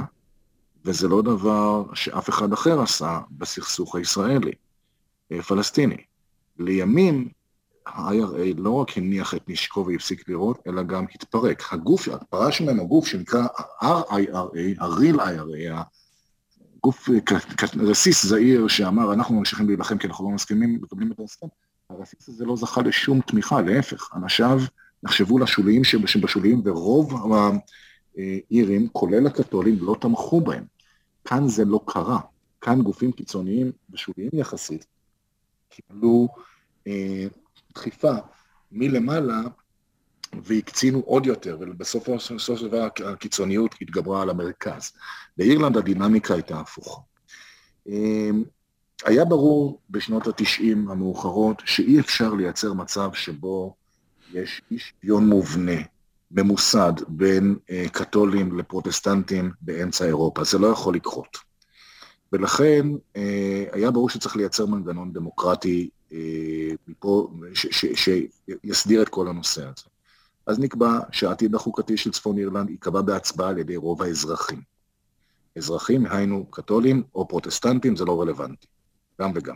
וזה 0.86 1.07
לא 1.07 1.22
דבר 1.22 1.93
שאף 1.93 2.30
אחד 2.30 2.53
אחר 2.53 2.82
עשה 2.82 3.19
בסכסוך 3.32 3.95
הישראלי, 3.95 4.51
אה. 5.32 5.39
לימים 6.59 7.30
ה-IRA 7.88 8.58
לא 8.58 8.74
רק 8.74 8.98
הניח 8.98 9.34
את 9.36 9.50
נשקו 9.50 9.86
והפסיק 9.86 10.30
לירות, 10.30 10.60
אלא 10.68 10.84
גם 10.84 11.06
התפרק. 11.16 11.64
הגוף, 11.74 12.08
פרש 12.30 12.62
ממנו 12.62 12.88
גוף 12.88 13.08
שנקרא 13.08 13.48
RIRA, 13.82 14.38
ה-real 14.80 15.18
IRA, 15.18 15.84
גוף, 16.84 17.10
רסיס 17.80 18.26
זעיר 18.26 18.68
שאמר, 18.68 19.14
אנחנו 19.14 19.36
ממשיכים 19.36 19.68
להילחם 19.68 19.98
כי 19.98 20.08
אנחנו 20.08 20.30
לא 20.30 20.36
מסכימים, 20.36 20.80
מקבלים 20.82 21.12
את 21.12 21.20
ההסכם, 21.20 21.48
הרסיס 21.90 22.30
הזה 22.30 22.46
לא 22.46 22.56
זכה 22.56 22.82
לשום 22.82 23.22
תמיכה, 23.22 23.62
להפך, 23.62 24.10
אנשיו 24.16 24.60
נחשבו 25.04 25.40
לשוליים 25.40 25.84
שבשוליים, 25.84 26.62
ורוב 26.66 27.14
האירים, 28.18 28.88
כולל 28.92 29.28
הקתולים, 29.28 29.78
לא 29.82 29.96
תמכו 30.02 30.42
בהם. 30.42 30.64
כאן 31.26 31.48
זה 31.48 31.66
לא 31.66 31.80
קרה. 31.86 32.20
כאן 32.62 32.82
גופים 32.82 33.12
קיצוניים 33.12 33.72
ושוליים 33.90 34.30
יחסית 34.34 34.86
קיבלו 35.70 36.28
אה, 36.88 37.28
דחיפה 37.76 38.13
מלמעלה 38.72 39.41
והקצינו 40.43 40.99
עוד 40.99 41.26
יותר, 41.26 41.57
ובסופו 41.59 42.19
של 42.19 42.67
דבר 42.67 42.88
הקיצוניות 43.05 43.76
התגברה 43.82 44.22
על 44.22 44.30
המרכז. 44.30 44.91
באירלנד 45.38 45.78
הדינמיקה 45.78 46.34
הייתה 46.34 46.59
הפוכה. 46.59 47.01
אמ, 47.88 48.43
היה 49.05 49.26
ברור 49.26 49.82
בשנות 49.89 50.28
התשעים 50.28 50.89
המאוחרות 50.89 51.61
שאי 51.65 51.99
אפשר 51.99 52.34
לייצר 52.34 52.74
מצב 52.74 53.09
שבו 53.13 53.76
יש 54.34 54.61
אי 54.72 54.78
שוויון 54.80 55.28
מובנה, 55.28 55.82
ממוסד, 56.32 56.93
בין 57.07 57.55
אה, 57.69 57.86
קתולים 57.91 58.57
לפרוטסטנטים 58.57 59.51
באמצע 59.61 60.05
אירופה. 60.05 60.43
זה 60.43 60.57
לא 60.57 60.67
יכול 60.67 60.95
לקרות. 60.95 61.51
ולכן 62.34 62.88
אה, 63.16 63.66
היה 63.72 63.92
ברור 63.92 64.10
שצריך 64.10 64.36
לייצר 64.36 64.66
מנגנון 64.66 65.14
דמוקרטי 65.14 65.90
אה, 66.14 66.18
מפה, 66.88 67.32
שיסדיר 67.54 69.02
את 69.02 69.10
כל 69.10 69.28
הנושא 69.28 69.62
הזה. 69.62 69.84
אז 70.46 70.60
נקבע 70.60 71.00
שהעתיד 71.12 71.56
החוקתי 71.56 71.98
של 71.98 72.12
צפון 72.12 72.38
אירלנד 72.38 72.70
ייקבע 72.70 73.02
בהצבעה 73.02 73.50
על 73.50 73.58
ידי 73.58 73.76
רוב 73.76 74.02
האזרחים. 74.02 74.62
אזרחים, 75.58 76.06
היינו 76.06 76.46
קתולים 76.46 77.04
או 77.16 77.28
פרוטסטנטים, 77.28 77.96
זה 77.96 78.06
לא 78.06 78.22
רלוונטי, 78.22 78.68
גם 79.22 79.32
וגם. 79.36 79.56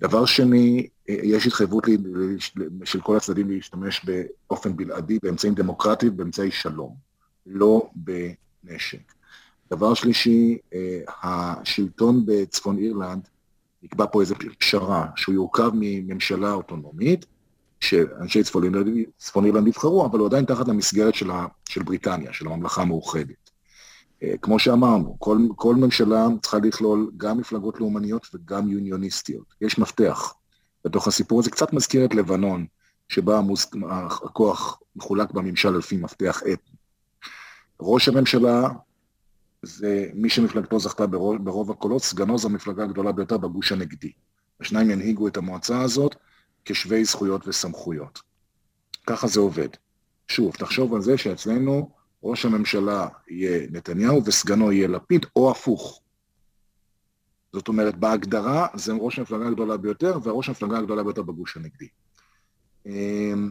דבר 0.00 0.24
שני, 0.24 0.88
יש 1.08 1.46
התחייבות 1.46 1.84
של 2.84 3.00
כל 3.00 3.16
הצדדים 3.16 3.50
להשתמש 3.50 4.04
באופן 4.04 4.76
בלעדי 4.76 5.18
באמצעים 5.22 5.54
דמוקרטיים, 5.54 6.16
באמצעי 6.16 6.50
שלום, 6.50 6.96
לא 7.46 7.90
בנשק. 7.94 9.12
דבר 9.72 9.94
שלישי, 9.94 10.58
השלטון 11.22 12.22
בצפון 12.26 12.78
אירלנד, 12.78 13.28
נקבע 13.82 14.06
פה 14.12 14.20
איזו 14.20 14.34
פשרה, 14.58 15.06
שהוא 15.16 15.34
יורכב 15.34 15.70
מממשלה 15.74 16.52
אוטונומית, 16.52 17.26
שאנשי 17.80 18.42
צפון 18.42 19.44
אירלנד 19.44 19.66
יבחרו, 19.66 20.06
אבל 20.06 20.18
הוא 20.18 20.26
עדיין 20.26 20.44
תחת 20.44 20.68
המסגרת 20.68 21.14
של, 21.14 21.30
ה, 21.30 21.46
של 21.68 21.82
בריטניה, 21.82 22.32
של 22.32 22.46
הממלכה 22.46 22.82
המאוחדת. 22.82 23.50
אה, 24.22 24.34
כמו 24.42 24.58
שאמרנו, 24.58 25.16
כל, 25.18 25.38
כל 25.56 25.74
ממשלה 25.74 26.26
צריכה 26.42 26.58
לכלול 26.58 27.10
גם 27.16 27.38
מפלגות 27.38 27.80
לאומניות 27.80 28.26
וגם 28.34 28.68
יוניוניסטיות. 28.68 29.54
יש 29.60 29.78
מפתח. 29.78 30.34
בתוך 30.84 31.08
הסיפור 31.08 31.40
הזה 31.40 31.50
קצת 31.50 31.72
מזכיר 31.72 32.04
את 32.04 32.14
לבנון, 32.14 32.66
שבה 33.08 33.38
המוס... 33.38 33.70
הכוח 34.24 34.80
מחולק 34.96 35.30
בממשל 35.30 35.70
לפי 35.70 35.96
מפתח 35.96 36.42
אתני. 36.42 36.76
ראש 37.80 38.08
הממשלה 38.08 38.68
זה 39.62 40.06
מי 40.14 40.28
שמפלגתו 40.28 40.78
זכתה 40.78 41.06
ברוב, 41.06 41.44
ברוב 41.44 41.70
הקולות, 41.70 42.02
סגנו 42.02 42.38
זו 42.38 42.48
המפלגה 42.48 42.84
הגדולה 42.84 43.12
ביותר 43.12 43.38
בגוש 43.38 43.72
הנגדי. 43.72 44.12
השניים 44.60 44.90
ינהיגו 44.90 45.28
את 45.28 45.36
המועצה 45.36 45.80
הזאת, 45.80 46.16
כשווי 46.64 47.04
זכויות 47.04 47.48
וסמכויות. 47.48 48.20
ככה 49.06 49.26
זה 49.26 49.40
עובד. 49.40 49.68
שוב, 50.28 50.54
תחשוב 50.54 50.94
על 50.94 51.02
זה 51.02 51.18
שאצלנו 51.18 51.90
ראש 52.22 52.44
הממשלה 52.44 53.08
יהיה 53.28 53.66
נתניהו 53.70 54.22
וסגנו 54.24 54.72
יהיה 54.72 54.88
לפיד, 54.88 55.26
או 55.36 55.50
הפוך. 55.50 56.00
זאת 57.52 57.68
אומרת, 57.68 57.96
בהגדרה 57.96 58.66
זה 58.74 58.92
ראש 58.92 59.18
המפלגה 59.18 59.48
הגדולה 59.48 59.76
ביותר, 59.76 60.18
וראש 60.22 60.48
המפלגה 60.48 60.78
הגדולה 60.78 61.02
ביותר 61.02 61.22
בגוש 61.22 61.56
הנגדי. 61.56 61.88
אמ, 62.86 63.50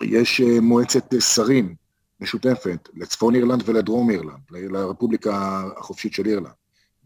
יש 0.00 0.40
אה, 0.40 0.60
מועצת 0.60 1.14
שרים 1.20 1.74
משותפת 2.24 2.88
לצפון 2.94 3.34
אירלנד 3.34 3.62
ולדרום 3.68 4.10
אירלנד, 4.10 4.40
לרפובליקה 4.50 5.64
החופשית 5.76 6.12
של 6.12 6.26
אירלנד, 6.26 6.54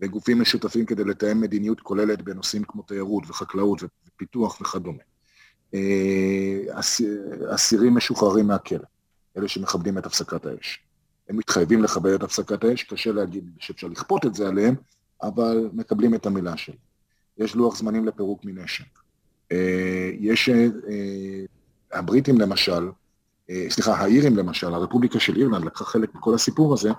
וגופים 0.00 0.40
משותפים 0.40 0.86
כדי 0.86 1.04
לתאם 1.04 1.40
מדיניות 1.40 1.80
כוללת 1.80 2.22
בנושאים 2.22 2.64
כמו 2.64 2.82
תיירות 2.82 3.24
וחקלאות 3.30 3.82
פיתוח 4.16 4.60
וכדומה. 4.60 5.02
אה, 5.74 6.80
אסירים 7.54 7.94
משוחררים 7.94 8.46
מהכלא, 8.46 8.84
אלה 9.36 9.48
שמכבדים 9.48 9.98
את 9.98 10.06
הפסקת 10.06 10.46
האש. 10.46 10.80
הם 11.28 11.36
מתחייבים 11.36 11.82
לכבד 11.82 12.12
את 12.12 12.22
הפסקת 12.22 12.64
האש, 12.64 12.82
קשה 12.82 13.12
להגיד 13.12 13.50
שאפשר 13.58 13.86
לכפות 13.86 14.26
את 14.26 14.34
זה 14.34 14.48
עליהם, 14.48 14.74
אבל 15.22 15.70
מקבלים 15.72 16.14
את 16.14 16.26
המילה 16.26 16.56
שלי. 16.56 16.76
יש 17.38 17.54
לוח 17.54 17.76
זמנים 17.76 18.06
לפירוק 18.06 18.44
מנשק. 18.44 18.98
אה, 19.52 20.10
יש, 20.20 20.48
אה, 20.48 20.68
הבריטים 21.92 22.40
למשל, 22.40 22.88
סליחה, 23.68 23.94
האירים 23.94 24.36
למשל, 24.36 24.74
הרפובליקה 24.74 25.20
של 25.20 25.36
אירלנד 25.36 25.64
לקחה 25.64 25.84
חלק 25.84 26.14
בכל 26.14 26.34
הסיפור 26.34 26.74
הזה, 26.74 26.90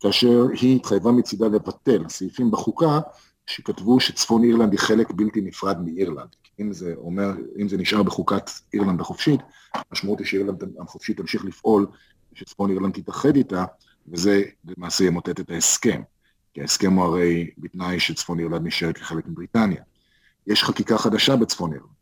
כאשר 0.00 0.46
היא 0.60 0.76
התחייבה 0.76 1.12
מצידה 1.12 1.46
לבטל 1.46 2.08
סעיפים 2.08 2.50
בחוקה 2.50 3.00
שכתבו 3.46 4.00
שצפון 4.00 4.44
אירלנד 4.44 4.72
היא 4.72 4.80
חלק 4.80 5.10
בלתי 5.10 5.40
נפרד 5.40 5.76
מאירלנד. 5.84 6.36
אם 6.60 6.72
זה 6.72 6.94
אומר, 6.96 7.30
אם 7.58 7.68
זה 7.68 7.76
נשאר 7.76 8.02
בחוקת 8.02 8.50
אירלנד 8.74 9.00
החופשית, 9.00 9.40
המשמעות 9.74 10.18
היא 10.18 10.26
שאירלנד 10.26 10.64
החופשית 10.80 11.16
תמשיך 11.16 11.44
לפעול, 11.44 11.86
שצפון 12.34 12.70
אירלנד 12.70 12.94
תתאחד 12.94 13.36
איתה, 13.36 13.64
וזה 14.08 14.42
למעשה 14.64 15.04
ימוטט 15.04 15.40
את 15.40 15.50
ההסכם. 15.50 16.02
כי 16.54 16.60
ההסכם 16.60 16.92
הוא 16.92 17.04
הרי 17.04 17.50
בתנאי 17.58 18.00
שצפון 18.00 18.38
אירלנד 18.38 18.66
נשארת 18.66 18.98
כחלק 18.98 19.26
מבריטניה. 19.26 19.82
יש 20.46 20.64
חקיקה 20.64 20.98
חדשה 20.98 21.36
בצפון 21.36 21.72
אירלנד, 21.72 21.88
אה, 21.88 22.01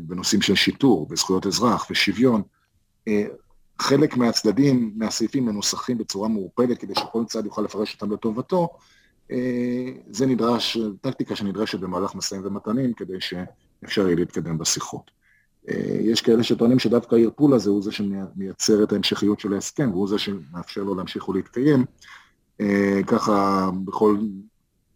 בנושאים 0.00 0.42
של 0.42 0.54
שיטור, 0.54 1.06
וזכויות 1.10 1.46
אזרח 1.46 1.86
ושוויון. 1.90 2.42
אה, 3.08 3.26
חלק 3.78 4.16
מהצדדים, 4.16 4.92
מהסעיפים 4.96 5.46
מנוסחים 5.46 5.98
בצורה 5.98 6.28
מעורפלת, 6.28 6.78
כדי 6.78 6.94
שכל 6.94 7.24
צד 7.24 7.44
יוכל 7.44 7.62
לפרש 7.62 7.94
אותם 7.94 8.12
לטובתו, 8.12 8.68
אה, 9.30 9.92
זה 10.10 10.26
נדרש, 10.26 10.78
טקטיקה 11.00 11.36
שנדרשת 11.36 11.78
במהלך 11.78 12.14
משאים 12.14 12.42
ומתנים 12.44 12.92
כדי 12.92 13.20
שאפשר 13.20 14.06
יהיה 14.06 14.16
להתקדם 14.16 14.58
בשיחות. 14.58 15.10
אה, 15.68 15.98
יש 16.00 16.22
כאלה 16.22 16.42
שטוענים 16.42 16.78
שדווקא 16.78 17.14
הערפול 17.14 17.54
הזה 17.54 17.70
הוא 17.70 17.82
זה 17.82 17.92
שמייצר 17.92 18.84
את 18.84 18.92
ההמשכיות 18.92 19.40
של 19.40 19.52
ההסכם, 19.52 19.90
והוא 19.90 20.08
זה 20.08 20.18
שמאפשר 20.18 20.82
לו 20.82 20.94
להמשיך 20.94 21.28
ולהתקיים. 21.28 21.84
אה, 22.60 23.00
ככה, 23.06 23.68
בכל, 23.84 24.16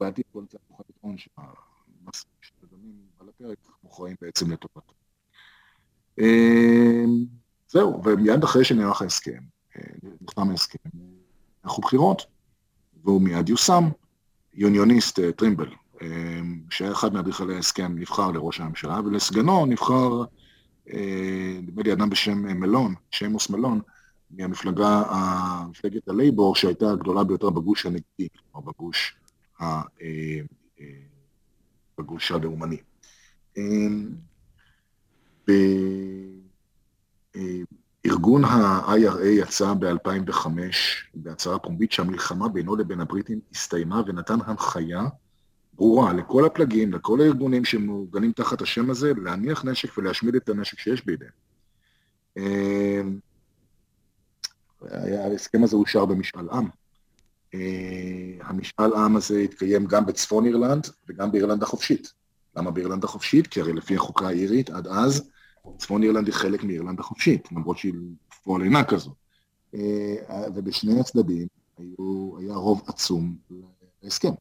בעתיד 0.01 0.25
כל 0.33 0.43
צד 0.49 0.59
יכול 0.71 0.85
לטעון 0.91 1.17
שהמסעים 1.19 2.33
שדנים 2.41 2.95
על 3.21 3.29
הפרק 3.29 3.74
מוכרעים 3.95 4.17
בעצם 4.21 4.51
לטובתו. 4.51 4.93
זהו, 7.69 8.03
ומיד 8.05 8.45
אחרי 8.45 8.65
שנערך 8.65 9.03
ההסכם, 9.03 9.39
נחתם 10.21 10.51
ההסכם, 10.51 10.79
אנחנו 11.65 11.83
בחירות, 11.83 12.23
והוא 13.05 13.23
מיד 13.23 13.49
יושם. 13.49 13.85
יוניוניסט 14.55 15.21
טרימבל, 15.37 15.69
שהיה 16.71 16.93
אחד 16.93 17.15
מאדריכלי 17.15 17.57
ההסכם, 17.57 17.99
נבחר 17.99 18.31
לראש 18.31 18.61
הממשלה, 18.61 19.01
ולסגנו 19.05 19.67
נבחר, 19.67 20.25
נדמה 21.63 21.83
לי 21.83 21.93
אדם 21.93 22.11
בשם 22.11 22.39
מלון, 22.39 22.95
שיימוס 23.11 23.51
מלון, 23.51 23.81
מהמפלגה, 24.31 25.03
מפלגת 25.71 26.09
הלייבור, 26.09 26.57
שהייתה 26.57 26.91
הגדולה 26.91 27.25
ביותר 27.25 27.51
בגוש 27.51 27.87
הנגדי, 27.87 28.29
או 28.55 28.63
בגוש, 28.63 29.17
ה, 29.61 29.83
בגוש 31.99 32.31
הלאומני. 32.31 32.79
ארגון 38.07 38.45
ה-IRA 38.45 39.25
יצא 39.25 39.75
ב-2005 39.75 40.47
בהצהרה 41.15 41.59
פומבית 41.59 41.93
שהמלחמה 41.93 42.49
בינו 42.49 42.77
לבין 42.77 43.01
הבריטים 43.01 43.41
הסתיימה 43.53 44.03
ונתן 44.07 44.39
הנחיה 44.45 45.03
ברורה 45.75 46.13
לכל 46.13 46.47
הפלגים, 46.47 46.93
לכל 46.93 47.21
הארגונים 47.21 47.65
שמאורגנים 47.65 48.33
תחת 48.33 48.63
השם 48.63 48.91
הזה, 48.91 49.13
להניח 49.23 49.65
נשק 49.65 49.99
ולהשמיד 49.99 50.35
את 50.35 50.49
הנשק 50.49 50.79
שיש 50.79 51.07
בידיהם. 51.07 51.33
ההסכם 54.91 55.65
הזה 55.65 55.77
אושר 55.77 56.05
במשאל 56.05 56.49
עם. 56.51 56.69
המשאל 58.41 58.95
עם 58.95 59.17
הזה 59.17 59.39
התקיים 59.39 59.87
גם 59.87 60.07
בצפון 60.07 60.47
אירלנד 60.47 60.87
וגם 61.09 61.33
באירלנד 61.33 61.63
החופשית. 61.63 62.24
למה 62.57 62.71
באירלנד 62.71 63.05
החופשית? 63.05 63.47
כי 63.47 63.61
הרי 63.61 63.73
לפי 63.73 63.97
החוקה 63.97 64.29
האירית, 64.29 64.71
עד 64.71 64.87
אז, 64.87 65.31
צפון 65.79 66.03
אירלנד 66.03 66.27
היא 66.27 66.35
חלק 66.35 66.65
מאירלנד 66.65 67.01
החופשית, 67.01 67.53
למרות 67.53 67.79
שהיא 67.79 67.95
בפועל 68.31 68.63
אינה 68.63 68.85
כזו. 68.85 69.15
ובשני 70.55 71.01
הצדדים 71.01 71.47
היו, 71.79 72.39
היה 72.39 72.55
רוב 72.55 72.83
עצום 72.87 73.37
להסכם. 74.03 74.33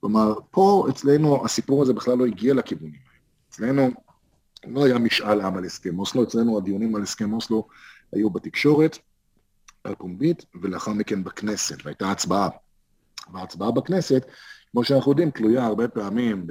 כלומר, 0.00 0.34
פה 0.50 0.86
אצלנו 0.90 1.44
הסיפור 1.44 1.82
הזה 1.82 1.92
בכלל 1.92 2.18
לא 2.18 2.26
הגיע 2.26 2.54
לכיוונים 2.54 3.00
האלה. 3.06 3.18
אצלנו 3.48 3.90
לא 4.66 4.84
היה 4.84 4.98
משאל 4.98 5.40
עם 5.40 5.56
על 5.56 5.64
הסכם 5.64 5.98
אוסלו, 5.98 6.22
אצלנו 6.22 6.58
הדיונים 6.58 6.96
על 6.96 7.02
הסכם 7.02 7.32
אוסלו 7.32 7.68
היו 8.12 8.30
בתקשורת, 8.30 8.98
הפומבית, 9.84 10.44
ולאחר 10.62 10.92
מכן 10.92 11.24
בכנסת, 11.24 11.76
והייתה 11.84 12.10
הצבעה. 12.10 12.48
וההצבעה 13.32 13.70
בכנסת, 13.70 14.26
כמו 14.72 14.84
שאנחנו 14.84 15.12
יודעים, 15.12 15.30
תלויה 15.30 15.66
הרבה 15.66 15.88
פעמים 15.88 16.46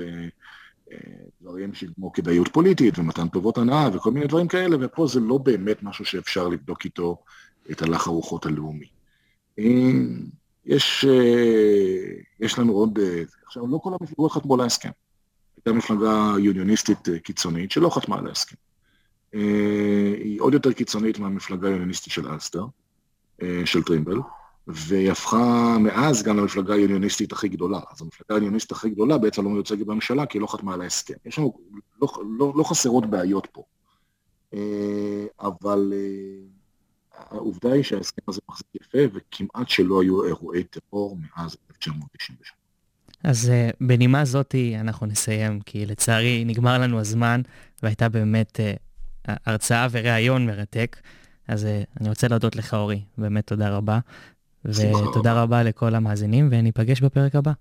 בדברים 1.41 1.71
כמו 1.95 2.11
כדאיות 2.13 2.47
פוליטית 2.47 2.99
ומתן 2.99 3.27
טובות 3.27 3.57
הנאה 3.57 3.89
וכל 3.93 4.11
מיני 4.11 4.27
דברים 4.27 4.47
כאלה, 4.47 4.77
ופה 4.79 5.07
זה 5.07 5.19
לא 5.19 5.37
באמת 5.37 5.83
משהו 5.83 6.05
שאפשר 6.05 6.47
לבדוק 6.47 6.85
איתו 6.85 7.17
את 7.71 7.81
הלך 7.81 8.07
הרוחות 8.07 8.45
הלאומי. 8.45 8.87
יש, 10.65 11.05
יש 12.39 12.59
לנו 12.59 12.73
עוד, 12.73 12.99
עכשיו 13.45 13.67
לא 13.67 13.77
כל 13.77 13.91
המפלגות 13.99 14.31
חתמו 14.31 14.53
על 14.53 14.59
ההסכם. 14.59 14.89
הייתה 15.57 15.73
מפלגה 15.73 16.33
יוניוניסטית 16.39 17.07
קיצונית 17.23 17.71
שלא 17.71 17.89
חתמה 17.89 18.17
על 18.17 18.27
ההסכם. 18.27 18.55
היא 20.23 20.41
עוד 20.41 20.53
יותר 20.53 20.73
קיצונית 20.73 21.19
מהמפלגה 21.19 21.67
היוניוניסטית 21.67 22.13
של 22.13 22.27
אלסטר, 22.27 22.65
של 23.65 23.83
טרימבל, 23.83 24.17
והיא 24.67 25.11
הפכה 25.11 25.77
מאז 25.79 26.23
גם 26.23 26.37
למפלגה 26.37 26.73
היוניוניסטית 26.73 27.31
הכי 27.31 27.49
גדולה. 27.49 27.79
אז 27.91 28.01
המפלגה 28.01 28.35
היוניוניסטית 28.35 28.71
הכי 28.71 28.89
גדולה 28.89 29.17
בעצם 29.17 29.43
לא 29.43 29.49
מיוצגת 29.49 29.85
בממשלה, 29.85 30.25
כי 30.25 30.37
היא 30.37 30.41
לא 30.41 30.47
חתמה 30.47 30.73
על 30.73 30.81
ההסכם. 30.81 31.13
יש 31.25 31.39
לנו, 31.39 31.53
לא, 32.01 32.07
לא, 32.39 32.53
לא 32.55 32.63
חסרות 32.63 33.05
בעיות 33.05 33.47
פה. 33.51 33.63
אבל 35.39 35.93
העובדה 37.17 37.71
היא 37.71 37.83
שההסכם 37.83 38.21
הזה 38.27 38.41
מחזיק 38.49 38.67
יפה, 38.81 38.97
וכמעט 39.13 39.69
שלא 39.69 40.01
היו 40.01 40.25
אירועי 40.25 40.63
טרור 40.63 41.17
מאז 41.17 41.57
1993. 41.69 42.53
אז 43.23 43.51
uh, 43.51 43.75
בנימה 43.81 44.25
זאתי 44.25 44.75
אנחנו 44.79 45.05
נסיים, 45.05 45.59
כי 45.59 45.85
לצערי 45.85 46.43
נגמר 46.45 46.77
לנו 46.77 46.99
הזמן, 46.99 47.41
והייתה 47.83 48.09
באמת 48.09 48.59
הרצאה 49.25 49.87
וראיון 49.91 50.45
מרתק. 50.45 50.97
אז 51.47 51.67
אני 52.01 52.09
רוצה 52.09 52.27
להודות 52.27 52.55
לך, 52.55 52.73
אורי, 52.73 53.01
באמת 53.17 53.47
תודה 53.47 53.69
רבה. 53.69 53.99
ותודה 54.65 55.43
רבה. 55.43 55.63
לכל 55.63 55.95
המאזינים, 55.95 56.47
וניפגש 56.51 57.01
בפרק 57.01 57.35
הבא. 57.35 57.51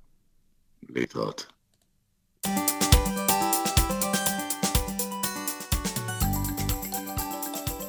להתראות. 0.89 1.52